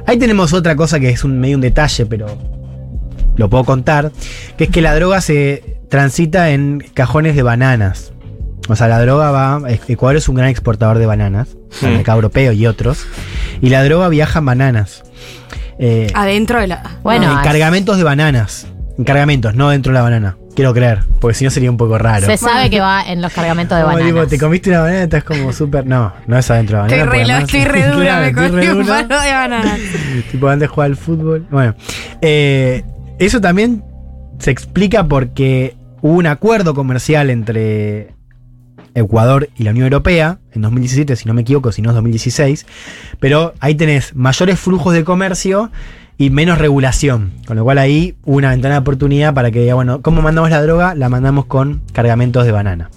Ahí 0.06 0.18
tenemos 0.18 0.52
otra 0.52 0.76
cosa 0.76 1.00
que 1.00 1.08
es 1.10 1.24
medio 1.24 1.56
un 1.56 1.62
detalle, 1.62 2.06
pero 2.06 2.26
lo 3.36 3.50
puedo 3.50 3.64
contar, 3.64 4.12
que 4.56 4.64
es 4.64 4.70
que 4.70 4.80
la 4.80 4.94
droga 4.94 5.20
se 5.20 5.78
transita 5.88 6.50
en 6.50 6.84
cajones 6.94 7.34
de 7.34 7.42
bananas. 7.42 8.12
O 8.68 8.76
sea, 8.76 8.88
la 8.88 9.00
droga 9.00 9.30
va. 9.30 9.60
Ecuador 9.88 10.16
es 10.16 10.28
un 10.28 10.34
gran 10.36 10.48
exportador 10.48 10.98
de 10.98 11.06
bananas, 11.06 11.56
al 11.82 11.90
Mm. 11.90 11.94
mercado 11.94 12.18
europeo 12.18 12.52
y 12.52 12.66
otros. 12.66 13.06
Y 13.60 13.68
la 13.70 13.82
droga 13.84 14.08
viaja 14.08 14.38
en 14.40 14.44
bananas. 14.46 15.02
Eh, 15.78 16.10
Adentro 16.14 16.60
de 16.60 16.66
la. 16.68 16.98
Bueno, 17.02 17.30
en 17.30 17.38
cargamentos 17.44 17.96
de 17.98 18.04
bananas. 18.04 18.66
En 18.98 19.04
cargamentos, 19.04 19.54
no 19.54 19.68
dentro 19.70 19.92
de 19.92 19.94
la 19.98 20.02
banana. 20.02 20.36
Quiero 20.54 20.72
creer, 20.72 21.00
porque 21.20 21.34
si 21.34 21.44
no 21.44 21.50
sería 21.50 21.70
un 21.70 21.76
poco 21.76 21.98
raro. 21.98 22.24
Se 22.24 22.38
sabe 22.38 22.70
que 22.70 22.80
va 22.80 23.02
en 23.06 23.20
los 23.20 23.30
cargamentos 23.30 23.76
de 23.76 23.84
tipo, 23.84 23.94
bananas. 23.98 24.28
te 24.28 24.38
comiste 24.38 24.70
una 24.70 24.80
banana, 24.80 25.02
estás 25.02 25.22
como 25.22 25.52
súper. 25.52 25.84
No, 25.84 26.14
no 26.26 26.38
es 26.38 26.50
adentro 26.50 26.82
de 26.82 26.88
la 26.88 26.96
Estoy 26.96 26.98
banana. 27.06 27.12
re, 27.12 27.22
además- 27.34 27.42
estoy 27.54 27.64
re 27.64 27.88
dura, 27.88 28.04
Claro, 28.06 28.24
me 28.24 28.34
comí 28.64 28.66
un 28.80 28.86
palo 28.86 29.20
de 29.20 29.32
banana. 29.32 29.76
tipo 30.32 30.48
antes 30.48 30.60
de 30.62 30.66
jugar 30.68 30.86
al 30.86 30.96
fútbol. 30.96 31.46
Bueno, 31.50 31.74
eh, 32.22 32.84
eso 33.18 33.38
también 33.42 33.84
se 34.38 34.50
explica 34.50 35.04
porque 35.04 35.76
hubo 36.00 36.14
un 36.14 36.26
acuerdo 36.26 36.74
comercial 36.74 37.28
entre 37.28 38.14
Ecuador 38.96 39.50
y 39.56 39.62
la 39.62 39.70
Unión 39.70 39.84
Europea 39.84 40.38
en 40.52 40.62
2017, 40.62 41.14
si 41.16 41.26
no 41.26 41.34
me 41.34 41.42
equivoco, 41.42 41.70
si 41.70 41.82
no 41.82 41.90
es 41.90 41.94
2016. 41.94 42.66
Pero 43.20 43.54
ahí 43.60 43.74
tenés 43.74 44.16
mayores 44.16 44.58
flujos 44.58 44.94
de 44.94 45.04
comercio 45.04 45.70
y 46.18 46.30
menos 46.30 46.58
regulación. 46.58 47.32
Con 47.46 47.56
lo 47.56 47.64
cual 47.64 47.78
ahí 47.78 48.16
una 48.24 48.50
ventana 48.50 48.76
de 48.76 48.80
oportunidad 48.80 49.34
para 49.34 49.50
que 49.50 49.60
diga, 49.60 49.74
bueno, 49.74 50.00
¿cómo 50.00 50.22
mandamos 50.22 50.50
la 50.50 50.62
droga? 50.62 50.94
La 50.94 51.10
mandamos 51.10 51.44
con 51.44 51.82
cargamentos 51.92 52.46
de 52.46 52.52
banana. 52.52 52.90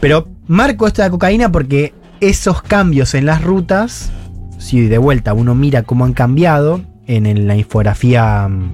Pero 0.00 0.28
marco 0.46 0.86
esto 0.86 1.02
de 1.02 1.08
la 1.08 1.10
cocaína 1.10 1.50
porque 1.50 1.92
esos 2.20 2.62
cambios 2.62 3.14
en 3.14 3.26
las 3.26 3.42
rutas, 3.42 4.12
si 4.58 4.86
de 4.86 4.98
vuelta 4.98 5.34
uno 5.34 5.56
mira 5.56 5.82
cómo 5.82 6.04
han 6.04 6.12
cambiado 6.12 6.82
en, 7.08 7.48
la 7.48 7.56
infografía 7.56 8.46
mm, 8.48 8.72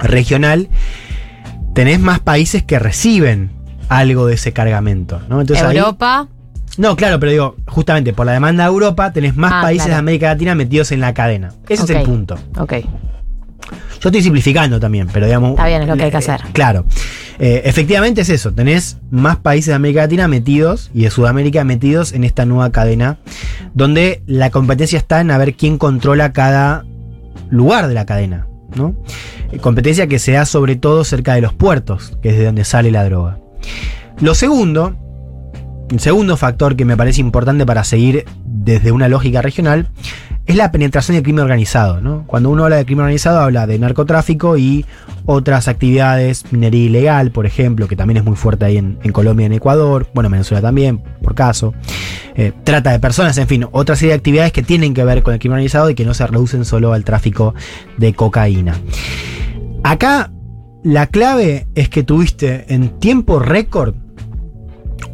regional, 0.00 0.68
tenés 1.74 1.98
más 1.98 2.20
países 2.20 2.62
que 2.62 2.78
reciben 2.78 3.61
algo 3.98 4.26
de 4.26 4.34
ese 4.34 4.52
cargamento. 4.52 5.20
¿no? 5.28 5.40
Entonces 5.40 5.64
ahí- 5.64 5.76
Europa. 5.76 6.28
no, 6.78 6.96
claro, 6.96 7.18
pero 7.20 7.32
digo, 7.32 7.56
justamente 7.66 8.12
por 8.12 8.26
la 8.26 8.32
demanda 8.32 8.64
de 8.64 8.70
Europa 8.70 9.12
tenés 9.12 9.36
más 9.36 9.52
Ah, 9.54 9.62
países 9.62 9.86
claro. 9.86 9.94
de 9.96 9.98
América 10.00 10.26
Latina 10.28 10.54
metidos 10.54 10.92
en 10.92 11.00
la 11.00 11.14
cadena. 11.14 11.52
Ese 11.68 11.84
es 11.84 11.90
el 11.90 12.02
punto. 12.02 12.36
Ok. 12.58 12.74
Yo 14.00 14.08
estoy 14.08 14.22
simplificando 14.22 14.80
también, 14.80 15.06
pero 15.12 15.26
digamos. 15.26 15.50
Está 15.52 15.66
bien, 15.68 15.82
es 15.82 15.88
lo 15.88 15.96
que 15.96 16.02
hay 16.04 16.10
que 16.10 16.16
eh, 16.16 16.18
hacer. 16.18 16.40
Claro. 16.52 16.84
Eh, 17.38 17.62
efectivamente 17.64 18.20
es 18.22 18.28
eso, 18.28 18.52
tenés 18.52 18.98
más 19.10 19.36
países 19.36 19.68
de 19.68 19.74
América 19.74 20.02
Latina 20.02 20.28
metidos 20.28 20.90
y 20.92 21.02
de 21.02 21.10
Sudamérica 21.10 21.64
metidos 21.64 22.12
en 22.12 22.24
esta 22.24 22.44
nueva 22.44 22.70
cadena, 22.70 23.18
donde 23.74 24.22
la 24.26 24.50
competencia 24.50 24.98
está 24.98 25.20
en 25.20 25.30
a 25.30 25.38
ver 25.38 25.54
quién 25.54 25.78
controla 25.78 26.32
cada 26.32 26.84
lugar 27.50 27.86
de 27.88 27.94
la 27.94 28.04
cadena. 28.06 28.46
¿no? 28.74 28.94
Competencia 29.60 30.06
que 30.06 30.18
se 30.18 30.32
da 30.32 30.44
sobre 30.46 30.76
todo 30.76 31.04
cerca 31.04 31.34
de 31.34 31.40
los 31.40 31.52
puertos, 31.52 32.16
que 32.22 32.30
es 32.30 32.38
de 32.38 32.44
donde 32.46 32.64
sale 32.64 32.90
la 32.90 33.04
droga. 33.04 33.38
Lo 34.20 34.34
segundo, 34.34 34.96
el 35.90 36.00
segundo 36.00 36.36
factor 36.36 36.76
que 36.76 36.84
me 36.84 36.96
parece 36.96 37.20
importante 37.20 37.66
para 37.66 37.84
seguir 37.84 38.24
desde 38.44 38.92
una 38.92 39.08
lógica 39.08 39.42
regional 39.42 39.88
es 40.46 40.56
la 40.56 40.72
penetración 40.72 41.14
del 41.14 41.22
crimen 41.22 41.44
organizado. 41.44 42.24
Cuando 42.26 42.50
uno 42.50 42.64
habla 42.64 42.76
de 42.76 42.84
crimen 42.84 43.04
organizado 43.04 43.40
habla 43.40 43.66
de 43.66 43.78
narcotráfico 43.78 44.56
y 44.56 44.84
otras 45.24 45.68
actividades, 45.68 46.44
minería 46.50 46.84
ilegal, 46.84 47.30
por 47.30 47.46
ejemplo, 47.46 47.86
que 47.86 47.94
también 47.94 48.16
es 48.18 48.24
muy 48.24 48.34
fuerte 48.34 48.64
ahí 48.64 48.76
en, 48.76 48.98
en 49.02 49.12
Colombia 49.12 49.46
en 49.46 49.52
Ecuador, 49.52 50.08
bueno, 50.14 50.26
en 50.26 50.32
Venezuela 50.32 50.60
también, 50.60 50.98
por 51.22 51.34
caso. 51.34 51.74
Eh, 52.34 52.52
trata 52.64 52.90
de 52.90 52.98
personas, 52.98 53.38
en 53.38 53.46
fin, 53.46 53.66
otra 53.70 53.94
serie 53.94 54.10
de 54.10 54.16
actividades 54.16 54.52
que 54.52 54.62
tienen 54.62 54.94
que 54.94 55.04
ver 55.04 55.22
con 55.22 55.32
el 55.32 55.38
crimen 55.38 55.54
organizado 55.54 55.90
y 55.90 55.94
que 55.94 56.04
no 56.04 56.14
se 56.14 56.26
reducen 56.26 56.64
solo 56.64 56.92
al 56.92 57.04
tráfico 57.04 57.54
de 57.98 58.12
cocaína. 58.14 58.74
Acá 59.84 60.31
la 60.82 61.06
clave 61.06 61.66
es 61.74 61.88
que 61.88 62.02
tuviste 62.02 62.64
en 62.68 62.98
tiempo 62.98 63.38
récord 63.38 63.94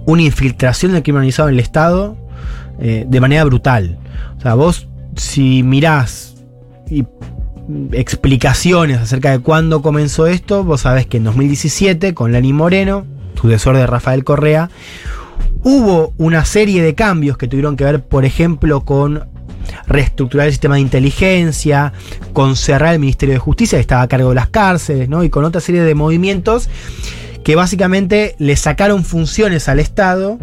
una 0.07 0.23
infiltración 0.23 0.93
del 0.93 1.03
crimen 1.03 1.19
organizado 1.19 1.49
en 1.49 1.55
el 1.55 1.61
Estado 1.61 2.17
eh, 2.81 3.05
de 3.07 3.21
manera 3.21 3.45
brutal. 3.45 3.99
O 4.39 4.41
sea, 4.41 4.55
vos 4.55 4.89
si 5.17 5.63
mirás 5.63 6.37
y 6.89 7.03
mm, 7.03 7.93
explicaciones 7.93 8.99
acerca 8.99 9.31
de 9.31 9.41
cuándo 9.41 9.83
comenzó 9.83 10.27
esto, 10.27 10.65
vos 10.65 10.83
sabés 10.83 11.07
que 11.07 11.19
en 11.19 11.25
2017 11.25 12.15
con 12.15 12.33
Lani 12.33 12.53
Moreno, 12.53 13.05
sucesor 13.35 13.77
de 13.77 13.87
Rafael 13.87 14.25
Correa, 14.25 14.71
hubo 15.63 16.15
una 16.17 16.45
serie 16.45 16.83
de 16.83 16.95
cambios 16.95 17.37
que 17.37 17.49
tuvieron 17.49 17.77
que 17.77 17.85
ver, 17.85 18.03
por 18.03 18.25
ejemplo, 18.25 18.85
con 18.85 19.29
reestructurar 19.87 20.47
el 20.47 20.53
sistema 20.53 20.77
de 20.77 20.83
inteligencia, 20.83 21.93
con 22.33 22.57
cerrar 22.57 22.95
el 22.95 23.01
Ministerio 23.01 23.35
de 23.35 23.39
Justicia, 23.39 23.79
que 23.79 23.83
estaba 23.83 24.03
a 24.03 24.09
cargo 24.09 24.31
de 24.31 24.35
las 24.35 24.49
cárceles, 24.49 25.09
¿no? 25.09 25.25
Y 25.25 25.31
con 25.31 25.45
otra 25.45 25.61
serie 25.61 25.83
de 25.83 25.95
movimientos 25.95 26.69
que 27.45 27.57
básicamente 27.57 28.35
le 28.39 28.57
sacaron 28.57 29.05
funciones 29.05 29.69
al 29.69 29.81
Estado 29.81 30.39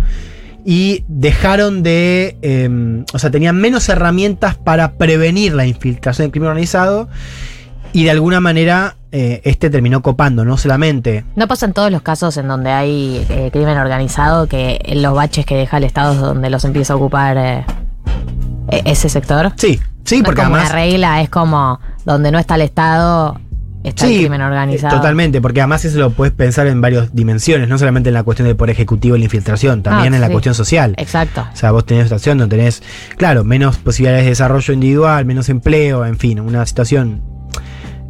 y 0.65 1.03
dejaron 1.07 1.83
de. 1.83 2.37
eh, 2.41 3.03
o 3.13 3.19
sea, 3.19 3.29
tenían 3.29 3.57
menos 3.57 3.87
herramientas 3.89 4.55
para 4.55 4.93
prevenir 4.93 5.53
la 5.53 5.67
infiltración 5.67 6.25
del 6.25 6.31
crimen 6.31 6.49
organizado. 6.49 7.07
Y 7.93 8.03
de 8.03 8.11
alguna 8.11 8.41
manera, 8.41 8.97
eh, 9.13 9.39
este 9.45 9.69
terminó 9.69 10.01
copando, 10.01 10.43
no 10.43 10.57
solamente. 10.57 11.23
¿No 11.37 11.47
pasa 11.47 11.65
en 11.65 11.71
todos 11.71 11.89
los 11.89 12.01
casos 12.01 12.35
en 12.35 12.49
donde 12.49 12.69
hay 12.69 13.25
eh, 13.29 13.49
crimen 13.53 13.77
organizado 13.77 14.47
que 14.47 14.81
los 14.93 15.13
baches 15.13 15.45
que 15.45 15.55
deja 15.55 15.77
el 15.77 15.85
Estado 15.85 16.11
es 16.11 16.19
donde 16.19 16.49
los 16.49 16.65
empieza 16.65 16.91
a 16.91 16.95
ocupar 16.97 17.37
eh, 17.37 17.65
e- 18.69 18.81
ese 18.85 19.09
sector? 19.09 19.53
Sí, 19.57 19.79
sí, 20.03 20.17
No 20.19 20.23
porque 20.25 20.41
es 20.41 20.45
como 20.45 20.55
además. 20.57 20.71
una 20.73 20.79
regla, 20.81 21.21
es 21.21 21.29
como 21.29 21.79
donde 22.05 22.31
no 22.31 22.39
está 22.39 22.55
el 22.55 22.61
Estado, 22.61 23.39
está 23.83 24.07
el 24.07 24.17
crimen 24.17 24.41
organizado. 24.41 24.95
Totalmente, 24.97 25.41
porque 25.41 25.61
además 25.61 25.85
eso 25.85 25.99
lo 25.99 26.09
puedes 26.09 26.33
pensar 26.33 26.65
en 26.67 26.81
varias 26.81 27.13
dimensiones, 27.13 27.67
no 27.69 27.77
solamente 27.77 28.09
en 28.09 28.15
la 28.15 28.23
cuestión 28.23 28.47
del 28.47 28.55
poder 28.55 28.71
ejecutivo 28.71 29.15
y 29.15 29.19
la 29.19 29.25
infiltración, 29.25 29.83
también 29.83 30.13
Ah, 30.13 30.17
en 30.17 30.21
la 30.21 30.27
sí. 30.27 30.33
cuestión 30.33 30.55
social. 30.55 30.95
Exacto. 30.97 31.45
O 31.53 31.55
sea, 31.55 31.71
vos 31.71 31.85
tenés 31.85 32.01
una 32.01 32.07
situación 32.07 32.37
donde 32.39 32.57
tenés, 32.57 32.81
claro, 33.17 33.43
menos 33.43 33.77
posibilidades 33.77 34.23
de 34.23 34.29
desarrollo 34.29 34.73
individual, 34.73 35.25
menos 35.25 35.49
empleo, 35.49 36.05
en 36.05 36.17
fin, 36.17 36.39
una 36.39 36.65
situación 36.65 37.21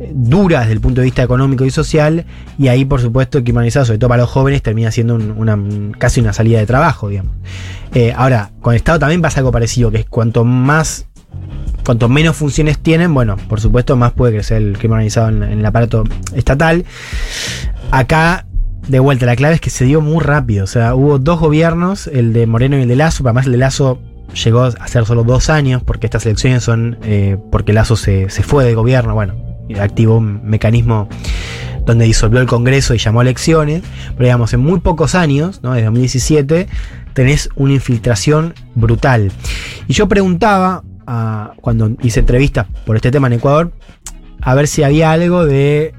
eh, 0.05 0.11
dura 0.13 0.61
desde 0.61 0.73
el 0.73 0.81
punto 0.81 1.01
de 1.01 1.05
vista 1.05 1.23
económico 1.23 1.65
y 1.65 1.71
social, 1.71 2.25
y 2.57 2.67
ahí, 2.67 2.85
por 2.85 3.01
supuesto, 3.01 3.37
el 3.37 3.43
crimen 3.43 3.59
organizado, 3.59 3.85
sobre 3.85 3.99
todo 3.99 4.09
para 4.09 4.21
los 4.23 4.29
jóvenes, 4.31 4.61
termina 4.61 4.91
siendo 4.91 5.15
un- 5.15 5.31
una, 5.31 5.57
casi 5.97 6.21
una 6.21 6.33
salida 6.33 6.59
de 6.59 6.65
trabajo, 6.65 7.09
digamos. 7.09 7.33
Eh, 7.93 8.13
ahora, 8.15 8.51
con 8.61 8.73
el 8.73 8.77
Estado 8.77 8.99
también 8.99 9.21
pasa 9.21 9.39
algo 9.39 9.51
parecido, 9.51 9.91
que 9.91 9.97
es 9.99 10.05
cuanto 10.05 10.43
más 10.45 11.07
cuanto 11.85 12.09
menos 12.09 12.35
funciones 12.35 12.79
tienen, 12.79 13.13
bueno, 13.13 13.35
por 13.47 13.61
supuesto, 13.61 13.95
más 13.95 14.11
puede 14.13 14.33
crecer 14.33 14.57
el 14.57 14.73
crimen 14.77 14.93
organizado 14.93 15.29
en, 15.29 15.43
el 15.43 15.63
aparato 15.65 16.03
estatal. 16.33 16.83
Acá, 17.91 18.47
de 18.87 18.99
vuelta, 18.99 19.25
la 19.27 19.35
clave 19.35 19.55
es 19.55 19.61
que 19.61 19.69
se 19.69 19.85
dio 19.85 20.01
muy 20.01 20.23
rápido. 20.23 20.63
O 20.63 20.67
sea, 20.67 20.95
hubo 20.95 21.19
dos 21.19 21.39
gobiernos, 21.39 22.07
el 22.07 22.33
de 22.33 22.47
Moreno 22.47 22.77
y 22.77 22.81
el 22.81 22.87
de 22.87 22.95
Lazo. 22.95 23.23
Además, 23.23 23.45
el 23.45 23.51
de 23.51 23.57
Lazo 23.59 23.99
llegó 24.43 24.63
a 24.63 24.87
ser 24.87 25.05
solo 25.05 25.23
dos 25.23 25.51
años, 25.51 25.83
porque 25.83 26.07
estas 26.07 26.25
elecciones 26.25 26.63
son 26.63 26.97
eh, 27.03 27.37
porque 27.51 27.71
Lazo 27.71 27.95
se, 27.95 28.29
se 28.31 28.41
fue 28.41 28.65
del 28.65 28.75
gobierno. 28.75 29.13
Bueno, 29.13 29.35
activó 29.79 30.17
un 30.17 30.47
mecanismo 30.47 31.09
donde 31.85 32.05
disolvió 32.05 32.39
el 32.41 32.47
Congreso 32.47 32.93
y 32.95 32.97
llamó 32.97 33.19
a 33.19 33.23
elecciones. 33.23 33.83
Pero 34.13 34.25
digamos, 34.25 34.53
en 34.53 34.59
muy 34.59 34.79
pocos 34.79 35.15
años, 35.15 35.61
¿no? 35.63 35.73
desde 35.73 35.85
2017, 35.85 36.67
tenés 37.13 37.49
una 37.55 37.73
infiltración 37.73 38.53
brutal. 38.73 39.31
Y 39.87 39.93
yo 39.93 40.07
preguntaba, 40.07 40.83
cuando 41.61 41.91
hice 42.01 42.21
entrevistas 42.21 42.67
por 42.85 42.95
este 42.95 43.11
tema 43.11 43.27
en 43.27 43.33
Ecuador, 43.33 43.71
a 44.41 44.55
ver 44.55 44.67
si 44.67 44.83
había 44.83 45.11
algo 45.11 45.45
de 45.45 45.93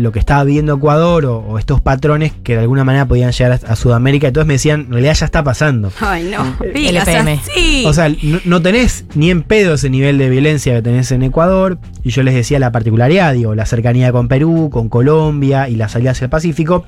lo 0.00 0.12
que 0.12 0.18
estaba 0.18 0.44
viendo 0.44 0.74
Ecuador 0.74 1.26
o, 1.26 1.38
o 1.38 1.58
estos 1.58 1.80
patrones 1.80 2.32
que 2.42 2.54
de 2.54 2.60
alguna 2.60 2.84
manera 2.84 3.06
podían 3.06 3.32
llegar 3.32 3.52
a, 3.52 3.72
a 3.72 3.76
Sudamérica. 3.76 4.28
Entonces 4.28 4.46
me 4.46 4.54
decían, 4.54 4.80
en 4.82 4.92
realidad 4.92 5.14
ya 5.14 5.26
está 5.26 5.44
pasando. 5.44 5.92
Ay, 6.00 6.30
no. 6.30 6.56
El 6.64 6.72
Digas 6.72 7.08
LPM. 7.08 7.38
así. 7.38 7.84
O 7.86 7.92
sea, 7.92 8.08
no, 8.08 8.40
no 8.44 8.62
tenés 8.62 9.04
ni 9.14 9.30
en 9.30 9.42
pedo 9.42 9.74
ese 9.74 9.90
nivel 9.90 10.18
de 10.18 10.28
violencia 10.28 10.74
que 10.74 10.82
tenés 10.82 11.10
en 11.12 11.22
Ecuador. 11.22 11.78
Y 12.02 12.10
yo 12.10 12.22
les 12.22 12.34
decía 12.34 12.58
la 12.58 12.72
particularidad, 12.72 13.34
digo, 13.34 13.54
la 13.54 13.66
cercanía 13.66 14.12
con 14.12 14.28
Perú, 14.28 14.70
con 14.72 14.88
Colombia 14.88 15.68
y 15.68 15.76
la 15.76 15.88
salida 15.88 16.12
hacia 16.12 16.24
el 16.24 16.30
Pacífico. 16.30 16.84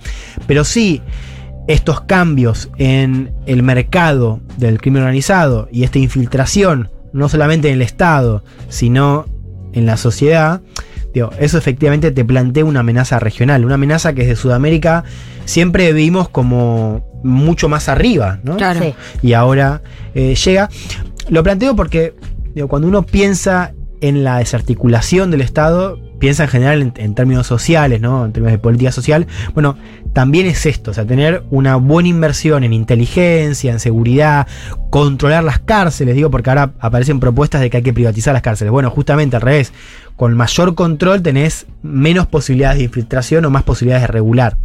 Pero 0.47 0.64
sí, 0.64 1.02
estos 1.69 2.00
cambios 2.02 2.71
en 2.78 3.33
el 3.47 3.62
mercado 3.62 4.40
del 4.57 4.81
crimen 4.81 5.02
organizado 5.02 5.69
y 5.71 5.85
esta 5.85 5.99
infiltración, 5.99 6.90
no 7.12 7.28
solamente 7.28 7.69
en 7.69 7.75
el 7.75 7.83
Estado, 7.83 8.42
sino 8.69 9.26
en 9.73 9.87
la 9.87 9.97
sociedad, 9.97 10.61
digo, 11.12 11.31
eso 11.38 11.59
efectivamente 11.59 12.11
te 12.11 12.25
plantea 12.25 12.64
una 12.64 12.81
amenaza 12.81 13.19
regional, 13.19 13.64
una 13.64 13.75
amenaza 13.75 14.12
que 14.12 14.23
desde 14.23 14.37
Sudamérica 14.37 15.04
siempre 15.45 15.92
vimos 15.92 16.28
como 16.28 17.04
mucho 17.23 17.69
más 17.69 17.88
arriba, 17.88 18.40
¿no? 18.42 18.57
Claro. 18.57 18.81
Sí. 18.81 18.95
y 19.23 19.33
ahora 19.35 19.83
eh, 20.14 20.35
llega. 20.35 20.69
Lo 21.28 21.42
planteo 21.42 21.76
porque 21.76 22.14
digo, 22.54 22.69
cuando 22.69 22.88
uno 22.88 23.02
piensa 23.02 23.73
en 24.00 24.25
la 24.25 24.38
desarticulación 24.38 25.31
del 25.31 25.40
Estado, 25.40 25.99
piensa 26.23 26.45
en 26.45 26.50
general 26.50 26.83
en, 26.83 26.93
en 26.99 27.17
términos 27.17 27.49
sociales, 27.49 28.00
¿no? 28.00 28.25
En 28.25 28.33
términos 28.33 28.52
de 28.52 28.59
política 28.59 28.93
social. 28.93 29.26
Bueno, 29.55 29.76
también 30.12 30.47
es 30.47 30.67
esto, 30.67 30.93
o 30.93 30.95
sea, 30.95 31.05
tener 31.05 31.43
una 31.50 31.75
buena 31.75 32.11
inversión 32.11 32.62
en 32.62 32.73
inteligencia, 32.73 33.73
en 33.73 33.81
seguridad, 33.81 34.47
controlar 34.91 35.43
las 35.43 35.59
cárceles, 35.59 36.14
digo, 36.14 36.31
porque 36.31 36.50
ahora 36.50 36.75
aparecen 36.79 37.19
propuestas 37.19 37.61
de 37.61 37.71
que 37.71 37.79
hay 37.79 37.83
que 37.83 37.93
privatizar 37.93 38.35
las 38.35 38.43
cárceles. 38.43 38.71
Bueno, 38.71 38.88
justamente 38.88 39.35
al 39.35 39.43
revés, 39.43 39.73
con 40.14 40.37
mayor 40.37 40.76
control 40.76 41.23
tenés 41.23 41.67
menos 41.83 42.29
posibilidades 42.29 42.79
de 42.79 42.85
infiltración 42.85 43.45
o 43.45 43.50
más 43.50 43.64
posibilidades 43.64 44.02
de 44.07 44.12
regular. 44.12 44.59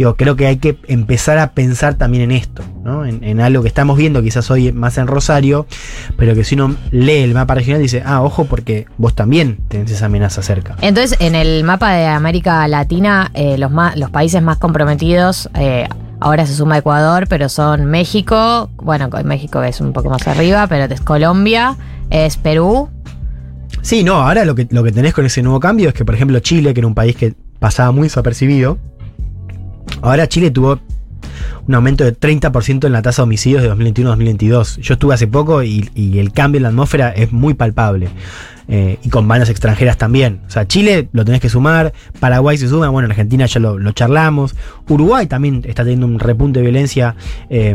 Digo, 0.00 0.14
creo 0.16 0.34
que 0.34 0.46
hay 0.46 0.56
que 0.56 0.78
empezar 0.88 1.36
a 1.36 1.52
pensar 1.52 1.92
también 1.92 2.22
en 2.22 2.30
esto, 2.30 2.62
¿no? 2.82 3.04
En, 3.04 3.22
en 3.22 3.38
algo 3.38 3.60
que 3.60 3.68
estamos 3.68 3.98
viendo 3.98 4.22
quizás 4.22 4.50
hoy 4.50 4.72
más 4.72 4.96
en 4.96 5.06
Rosario, 5.06 5.66
pero 6.16 6.34
que 6.34 6.42
si 6.42 6.54
uno 6.54 6.74
lee 6.90 7.18
el 7.18 7.34
mapa 7.34 7.54
regional 7.54 7.82
dice, 7.82 8.02
ah, 8.06 8.22
ojo, 8.22 8.46
porque 8.46 8.86
vos 8.96 9.14
también 9.14 9.58
tenés 9.68 9.90
esa 9.90 10.06
amenaza 10.06 10.40
cerca. 10.40 10.74
Entonces, 10.80 11.18
en 11.20 11.34
el 11.34 11.64
mapa 11.64 11.92
de 11.92 12.06
América 12.06 12.66
Latina, 12.66 13.30
eh, 13.34 13.58
los, 13.58 13.70
más, 13.70 13.94
los 13.98 14.08
países 14.08 14.40
más 14.40 14.56
comprometidos, 14.56 15.50
eh, 15.52 15.86
ahora 16.18 16.46
se 16.46 16.54
suma 16.54 16.78
Ecuador, 16.78 17.26
pero 17.28 17.50
son 17.50 17.84
México, 17.84 18.70
bueno, 18.76 19.10
México 19.22 19.62
es 19.62 19.82
un 19.82 19.92
poco 19.92 20.08
más 20.08 20.26
arriba, 20.26 20.66
pero 20.66 20.86
es 20.94 21.02
Colombia, 21.02 21.76
es 22.08 22.38
Perú. 22.38 22.88
Sí, 23.82 24.02
no, 24.02 24.14
ahora 24.14 24.46
lo 24.46 24.54
que, 24.54 24.66
lo 24.70 24.82
que 24.82 24.92
tenés 24.92 25.12
con 25.12 25.26
ese 25.26 25.42
nuevo 25.42 25.60
cambio 25.60 25.88
es 25.88 25.94
que, 25.94 26.06
por 26.06 26.14
ejemplo, 26.14 26.38
Chile, 26.40 26.72
que 26.72 26.80
era 26.80 26.86
un 26.86 26.94
país 26.94 27.16
que 27.16 27.34
pasaba 27.58 27.92
muy 27.92 28.04
desapercibido, 28.04 28.78
ahora 30.02 30.28
Chile 30.28 30.50
tuvo 30.50 30.78
un 31.66 31.74
aumento 31.74 32.04
de 32.04 32.16
30% 32.18 32.86
en 32.86 32.92
la 32.92 33.02
tasa 33.02 33.22
de 33.22 33.24
homicidios 33.24 33.62
de 33.62 33.70
2021-2022. 33.72 34.80
Yo 34.80 34.94
estuve 34.94 35.14
hace 35.14 35.26
poco 35.28 35.62
y, 35.62 35.88
y 35.94 36.18
el 36.18 36.32
cambio 36.32 36.58
en 36.58 36.64
la 36.64 36.68
atmósfera 36.70 37.10
es 37.10 37.32
muy 37.32 37.54
palpable. 37.54 38.08
Eh, 38.72 38.98
y 39.02 39.08
con 39.08 39.26
bandas 39.26 39.48
extranjeras 39.48 39.96
también. 39.98 40.42
O 40.46 40.50
sea, 40.50 40.64
Chile 40.64 41.08
lo 41.10 41.24
tenés 41.24 41.40
que 41.40 41.48
sumar, 41.48 41.92
Paraguay 42.20 42.56
se 42.56 42.68
suma, 42.68 42.88
bueno, 42.88 43.06
en 43.06 43.10
Argentina 43.12 43.44
ya 43.46 43.58
lo, 43.58 43.78
lo 43.78 43.90
charlamos, 43.90 44.54
Uruguay 44.88 45.26
también 45.26 45.62
está 45.66 45.82
teniendo 45.82 46.06
un 46.06 46.20
repunte 46.20 46.60
de 46.60 46.66
violencia 46.66 47.16
eh, 47.48 47.74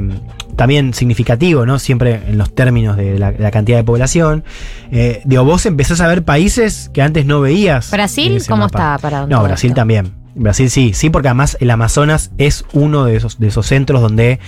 también 0.55 0.93
significativo, 0.93 1.65
¿no? 1.65 1.79
Siempre 1.79 2.21
en 2.27 2.37
los 2.37 2.55
términos 2.55 2.95
de 2.95 3.19
la, 3.19 3.33
de 3.33 3.39
la 3.39 3.51
cantidad 3.51 3.77
de 3.77 3.83
población. 3.83 4.45
Eh, 4.89 5.21
digo, 5.25 5.43
vos 5.43 5.65
empezás 5.65 5.99
a 5.99 6.07
ver 6.07 6.23
países 6.23 6.89
que 6.93 7.01
antes 7.01 7.25
no 7.25 7.41
veías. 7.41 7.91
¿Brasil 7.91 8.41
cómo 8.47 8.63
mapa. 8.63 8.95
está 8.95 8.97
para 9.01 9.27
No, 9.27 9.43
Brasil 9.43 9.71
esto? 9.71 9.81
también. 9.81 10.13
Brasil 10.35 10.69
sí, 10.69 10.93
sí, 10.93 11.09
porque 11.09 11.29
además 11.29 11.57
el 11.61 11.71
Amazonas 11.71 12.31
es 12.37 12.65
uno 12.73 13.05
de 13.05 13.15
esos, 13.15 13.39
de 13.39 13.47
esos 13.47 13.65
centros 13.65 14.01
donde 14.01 14.39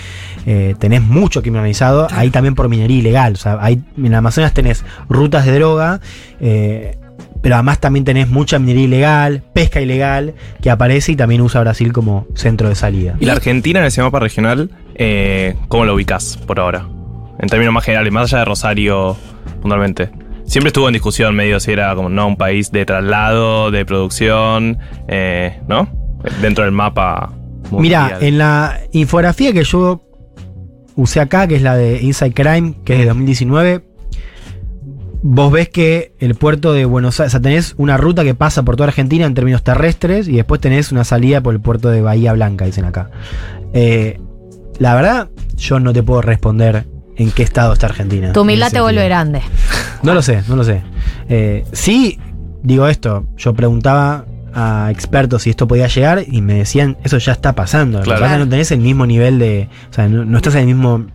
eh, 0.45 0.75
tenés 0.79 1.01
mucho 1.01 1.41
crimen 1.41 1.59
organizado, 1.59 2.07
ahí 2.11 2.29
también 2.29 2.55
por 2.55 2.67
minería 2.69 2.97
ilegal. 2.97 3.33
O 3.33 3.37
sea, 3.37 3.57
ahí, 3.61 3.81
en 3.97 4.05
el 4.05 4.15
Amazonas 4.15 4.53
tenés 4.53 4.83
rutas 5.07 5.45
de 5.45 5.53
droga, 5.53 6.01
eh, 6.41 6.97
pero 7.41 7.55
además 7.55 7.79
también 7.79 8.03
tenés 8.03 8.27
mucha 8.27 8.59
minería 8.59 8.83
ilegal, 8.83 9.43
pesca 9.53 9.79
ilegal, 9.79 10.35
que 10.61 10.69
aparece 10.69 11.13
y 11.13 11.15
también 11.15 11.41
usa 11.41 11.61
Brasil 11.61 11.93
como 11.93 12.27
centro 12.35 12.67
de 12.67 12.75
salida. 12.75 13.15
¿Y 13.19 13.25
la 13.25 13.33
Argentina 13.33 13.79
en 13.79 13.85
ese 13.85 14.01
mapa 14.01 14.19
regional, 14.19 14.69
eh, 14.95 15.55
cómo 15.69 15.85
lo 15.85 15.95
ubicás 15.95 16.37
por 16.45 16.59
ahora? 16.59 16.85
En 17.39 17.47
términos 17.47 17.73
más 17.73 17.85
generales, 17.85 18.11
más 18.11 18.33
allá 18.33 18.39
de 18.39 18.45
Rosario, 18.45 19.15
puntualmente. 19.61 20.09
Siempre 20.47 20.69
estuvo 20.69 20.87
en 20.87 20.93
discusión 20.93 21.35
medio 21.35 21.59
si 21.59 21.71
era 21.71 21.93
como, 21.93 22.07
no, 22.07 22.25
un 22.25 22.37
país 22.37 22.71
de 22.71 22.85
traslado, 22.85 23.69
de 23.69 23.85
producción, 23.85 24.79
eh, 25.09 25.59
¿no? 25.67 25.89
Dentro 26.41 26.63
del 26.63 26.71
mapa. 26.71 27.33
Mira, 27.71 28.17
en 28.21 28.37
la 28.37 28.79
infografía 28.93 29.51
que 29.51 29.65
yo 29.65 30.01
usé 30.95 31.19
acá, 31.19 31.47
que 31.47 31.57
es 31.57 31.61
la 31.61 31.75
de 31.75 32.01
Inside 32.01 32.33
Crime, 32.33 32.75
que 32.85 32.93
es 32.93 32.99
de 32.99 33.05
2019, 33.07 33.83
vos 35.21 35.51
ves 35.51 35.67
que 35.67 36.13
el 36.19 36.35
puerto 36.35 36.71
de 36.71 36.85
Buenos 36.85 37.19
Aires, 37.19 37.31
o 37.31 37.37
sea, 37.37 37.41
tenés 37.41 37.75
una 37.77 37.97
ruta 37.97 38.23
que 38.23 38.33
pasa 38.33 38.63
por 38.63 38.77
toda 38.77 38.87
Argentina 38.87 39.25
en 39.25 39.33
términos 39.33 39.63
terrestres 39.63 40.29
y 40.29 40.37
después 40.37 40.61
tenés 40.61 40.93
una 40.93 41.03
salida 41.03 41.41
por 41.41 41.53
el 41.53 41.59
puerto 41.59 41.89
de 41.89 42.01
Bahía 42.01 42.31
Blanca, 42.31 42.63
dicen 42.63 42.85
acá. 42.85 43.11
Eh, 43.73 44.17
la 44.79 44.95
verdad, 44.95 45.29
yo 45.57 45.81
no 45.81 45.91
te 45.91 46.03
puedo 46.03 46.21
responder 46.21 46.85
en 47.17 47.31
qué 47.31 47.43
estado 47.43 47.73
está 47.73 47.87
Argentina. 47.87 48.31
Tu 48.33 48.41
humildad 48.41 48.71
te 48.71 48.81
vuelve 48.81 49.03
grande. 49.05 49.41
No 50.03 50.13
lo 50.13 50.21
sé, 50.21 50.43
no 50.47 50.55
lo 50.55 50.63
sé. 50.63 50.83
Eh, 51.29 51.65
sí, 51.73 52.19
digo 52.63 52.87
esto, 52.87 53.25
yo 53.37 53.53
preguntaba 53.53 54.25
a 54.53 54.89
expertos 54.91 55.43
si 55.43 55.49
esto 55.51 55.67
podía 55.67 55.87
llegar 55.87 56.23
y 56.27 56.41
me 56.41 56.55
decían, 56.55 56.97
eso 57.03 57.17
ya 57.19 57.31
está 57.31 57.53
pasando. 57.53 57.99
Lo 57.99 58.03
que 58.03 58.07
Claro. 58.09 58.21
pasa 58.21 58.33
es 58.35 58.39
que 58.39 58.45
no 58.45 58.49
tenés 58.49 58.71
el 58.71 58.79
mismo 58.79 59.05
nivel 59.05 59.37
de, 59.39 59.69
o 59.89 59.93
sea, 59.93 60.07
no, 60.07 60.25
no 60.25 60.37
estás 60.37 60.55
en 60.55 60.61
el 60.61 60.65
mismo 60.67 61.05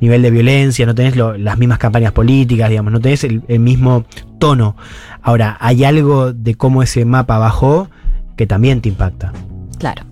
nivel 0.00 0.22
de 0.22 0.30
violencia, 0.30 0.86
no 0.86 0.94
tenés 0.94 1.16
lo- 1.16 1.36
las 1.36 1.58
mismas 1.58 1.78
campañas 1.78 2.12
políticas, 2.12 2.68
digamos, 2.70 2.92
no 2.92 3.00
tenés 3.00 3.24
el, 3.24 3.42
el 3.48 3.58
mismo 3.60 4.04
tono. 4.38 4.76
Ahora, 5.22 5.56
hay 5.60 5.84
algo 5.84 6.32
de 6.32 6.54
cómo 6.54 6.82
ese 6.82 7.04
mapa 7.04 7.38
bajó 7.38 7.88
que 8.36 8.46
también 8.46 8.80
te 8.80 8.90
impacta. 8.90 9.32
Claro. 9.78 10.02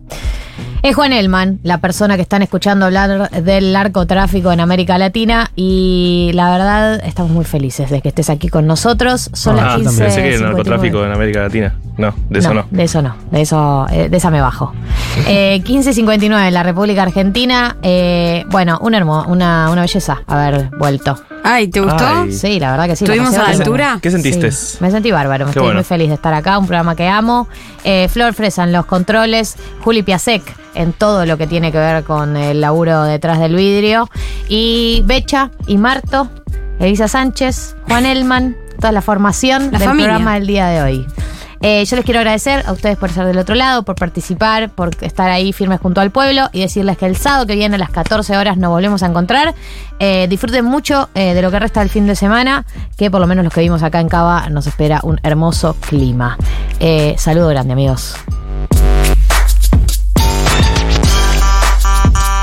Es 0.82 0.96
Juan 0.96 1.12
Elman, 1.12 1.60
la 1.62 1.78
persona 1.78 2.16
que 2.16 2.22
están 2.22 2.42
escuchando 2.42 2.86
hablar 2.86 3.30
del 3.30 3.72
narcotráfico 3.72 4.50
en 4.50 4.58
América 4.58 4.98
Latina 4.98 5.48
y 5.54 6.32
la 6.34 6.50
verdad 6.50 7.00
estamos 7.04 7.30
muy 7.30 7.44
felices 7.44 7.88
de 7.88 8.00
que 8.02 8.08
estés 8.08 8.28
aquí 8.28 8.48
con 8.48 8.66
nosotros. 8.66 9.30
Son 9.32 9.56
Ah, 9.60 9.62
las 9.62 9.76
15. 9.76 10.02
pensé 10.04 10.22
que 10.22 10.34
el 10.34 10.42
narcotráfico 10.42 11.04
en 11.04 11.12
América 11.12 11.42
Latina. 11.42 11.76
No, 11.98 12.12
de 12.30 12.38
eso 12.40 12.52
no. 12.52 12.66
De 12.72 12.82
eso 12.82 13.00
no, 13.00 13.14
de 13.30 13.42
eso, 13.42 13.86
eh, 13.92 14.08
de 14.08 14.16
esa 14.16 14.30
me 14.30 14.40
bajo. 14.40 14.72
Eh, 15.28 15.60
15.59 15.62 16.48
en 16.48 16.54
la 16.54 16.62
República 16.62 17.02
Argentina. 17.02 17.76
eh, 17.82 18.44
bueno, 18.50 18.78
un 18.80 18.94
hermo, 18.94 19.24
una, 19.28 19.68
una 19.70 19.82
belleza 19.82 20.22
haber 20.26 20.70
vuelto. 20.78 21.16
Ay, 21.44 21.68
¿te 21.68 21.80
gustó? 21.80 22.04
Ay. 22.06 22.32
Sí, 22.32 22.61
la 22.61 22.70
verdad 22.70 22.87
que 22.87 22.96
sí. 22.96 23.06
la 23.06 23.14
¿Estuvimos 23.14 23.34
pasé 23.37 23.50
a 23.50 23.52
la 23.52 23.58
altura? 23.58 23.99
¿Qué 24.00 24.11
sentiste? 24.11 24.52
Sí, 24.52 24.78
me 24.80 24.90
sentí 24.90 25.11
bárbaro, 25.11 25.44
me 25.46 25.50
Qué 25.52 25.58
estoy 25.58 25.62
bueno. 25.64 25.78
muy 25.78 25.84
feliz 25.84 26.08
de 26.08 26.14
estar 26.14 26.32
acá, 26.34 26.58
un 26.58 26.66
programa 26.66 26.94
que 26.94 27.08
amo. 27.08 27.49
Eh, 27.84 28.08
Flor 28.11 28.32
Fresa 28.34 28.64
en 28.64 28.72
los 28.72 28.87
controles, 28.87 29.56
Juli 29.82 30.02
Piasek 30.02 30.42
en 30.75 30.92
todo 30.94 31.26
lo 31.26 31.37
que 31.37 31.46
tiene 31.46 31.70
que 31.70 31.78
ver 31.78 32.02
con 32.04 32.37
el 32.37 32.61
laburo 32.62 33.02
detrás 33.04 33.38
del 33.38 33.54
vidrio, 33.56 34.08
y 34.49 35.02
Becha 35.04 35.50
y 35.66 35.76
Marto, 35.76 36.28
Elisa 36.80 37.08
Sánchez, 37.08 37.76
Juan 37.88 38.06
Elman, 38.06 38.56
toda 38.80 38.92
la 38.92 39.02
formación 39.02 39.64
La 39.70 39.78
del 39.78 39.88
familia. 39.88 40.06
programa 40.12 40.34
del 40.34 40.46
día 40.46 40.66
de 40.68 40.82
hoy. 40.82 41.06
Eh, 41.62 41.85
yo 41.85 41.97
les 41.97 42.04
quiero 42.04 42.19
agradecer 42.19 42.64
a 42.66 42.73
ustedes 42.73 42.99
por 42.99 43.11
estar 43.11 43.25
del 43.25 43.38
otro 43.38 43.54
lado, 43.54 43.85
por 43.85 43.95
participar, 43.95 44.71
por 44.71 44.90
estar 45.00 45.31
ahí 45.31 45.52
firmes 45.52 45.81
junto 45.81 46.00
al 46.00 46.11
pueblo 46.11 46.49
y 46.52 46.61
decirles 46.61 46.99
que 46.99 47.07
el 47.07 47.16
sábado 47.16 47.47
que 47.47 47.54
viene 47.54 47.76
a 47.76 47.78
las 47.78 47.90
14 47.90 48.37
horas 48.37 48.57
nos 48.57 48.71
volvemos 48.71 49.02
a 49.02 49.07
encontrar. 49.07 49.54
Eh, 50.00 50.26
disfruten 50.28 50.64
mucho 50.64 51.09
eh, 51.14 51.35
de 51.35 51.42
lo 51.42 51.50
que 51.52 51.61
resta 51.61 51.81
del 51.81 51.88
fin 51.88 52.07
de 52.07 52.16
semana, 52.16 52.66
que 52.97 53.11
por 53.11 53.21
lo 53.21 53.28
menos 53.28 53.45
los 53.45 53.54
que 53.54 53.61
vimos 53.61 53.83
acá 53.83 54.00
en 54.00 54.09
Cava 54.09 54.49
nos 54.50 54.66
espera 54.66 55.00
un 55.04 55.21
hermoso 55.23 55.76
clima. 55.81 56.37
Saludo 57.16 57.49
grande, 57.49 57.73
amigos. 57.73 58.16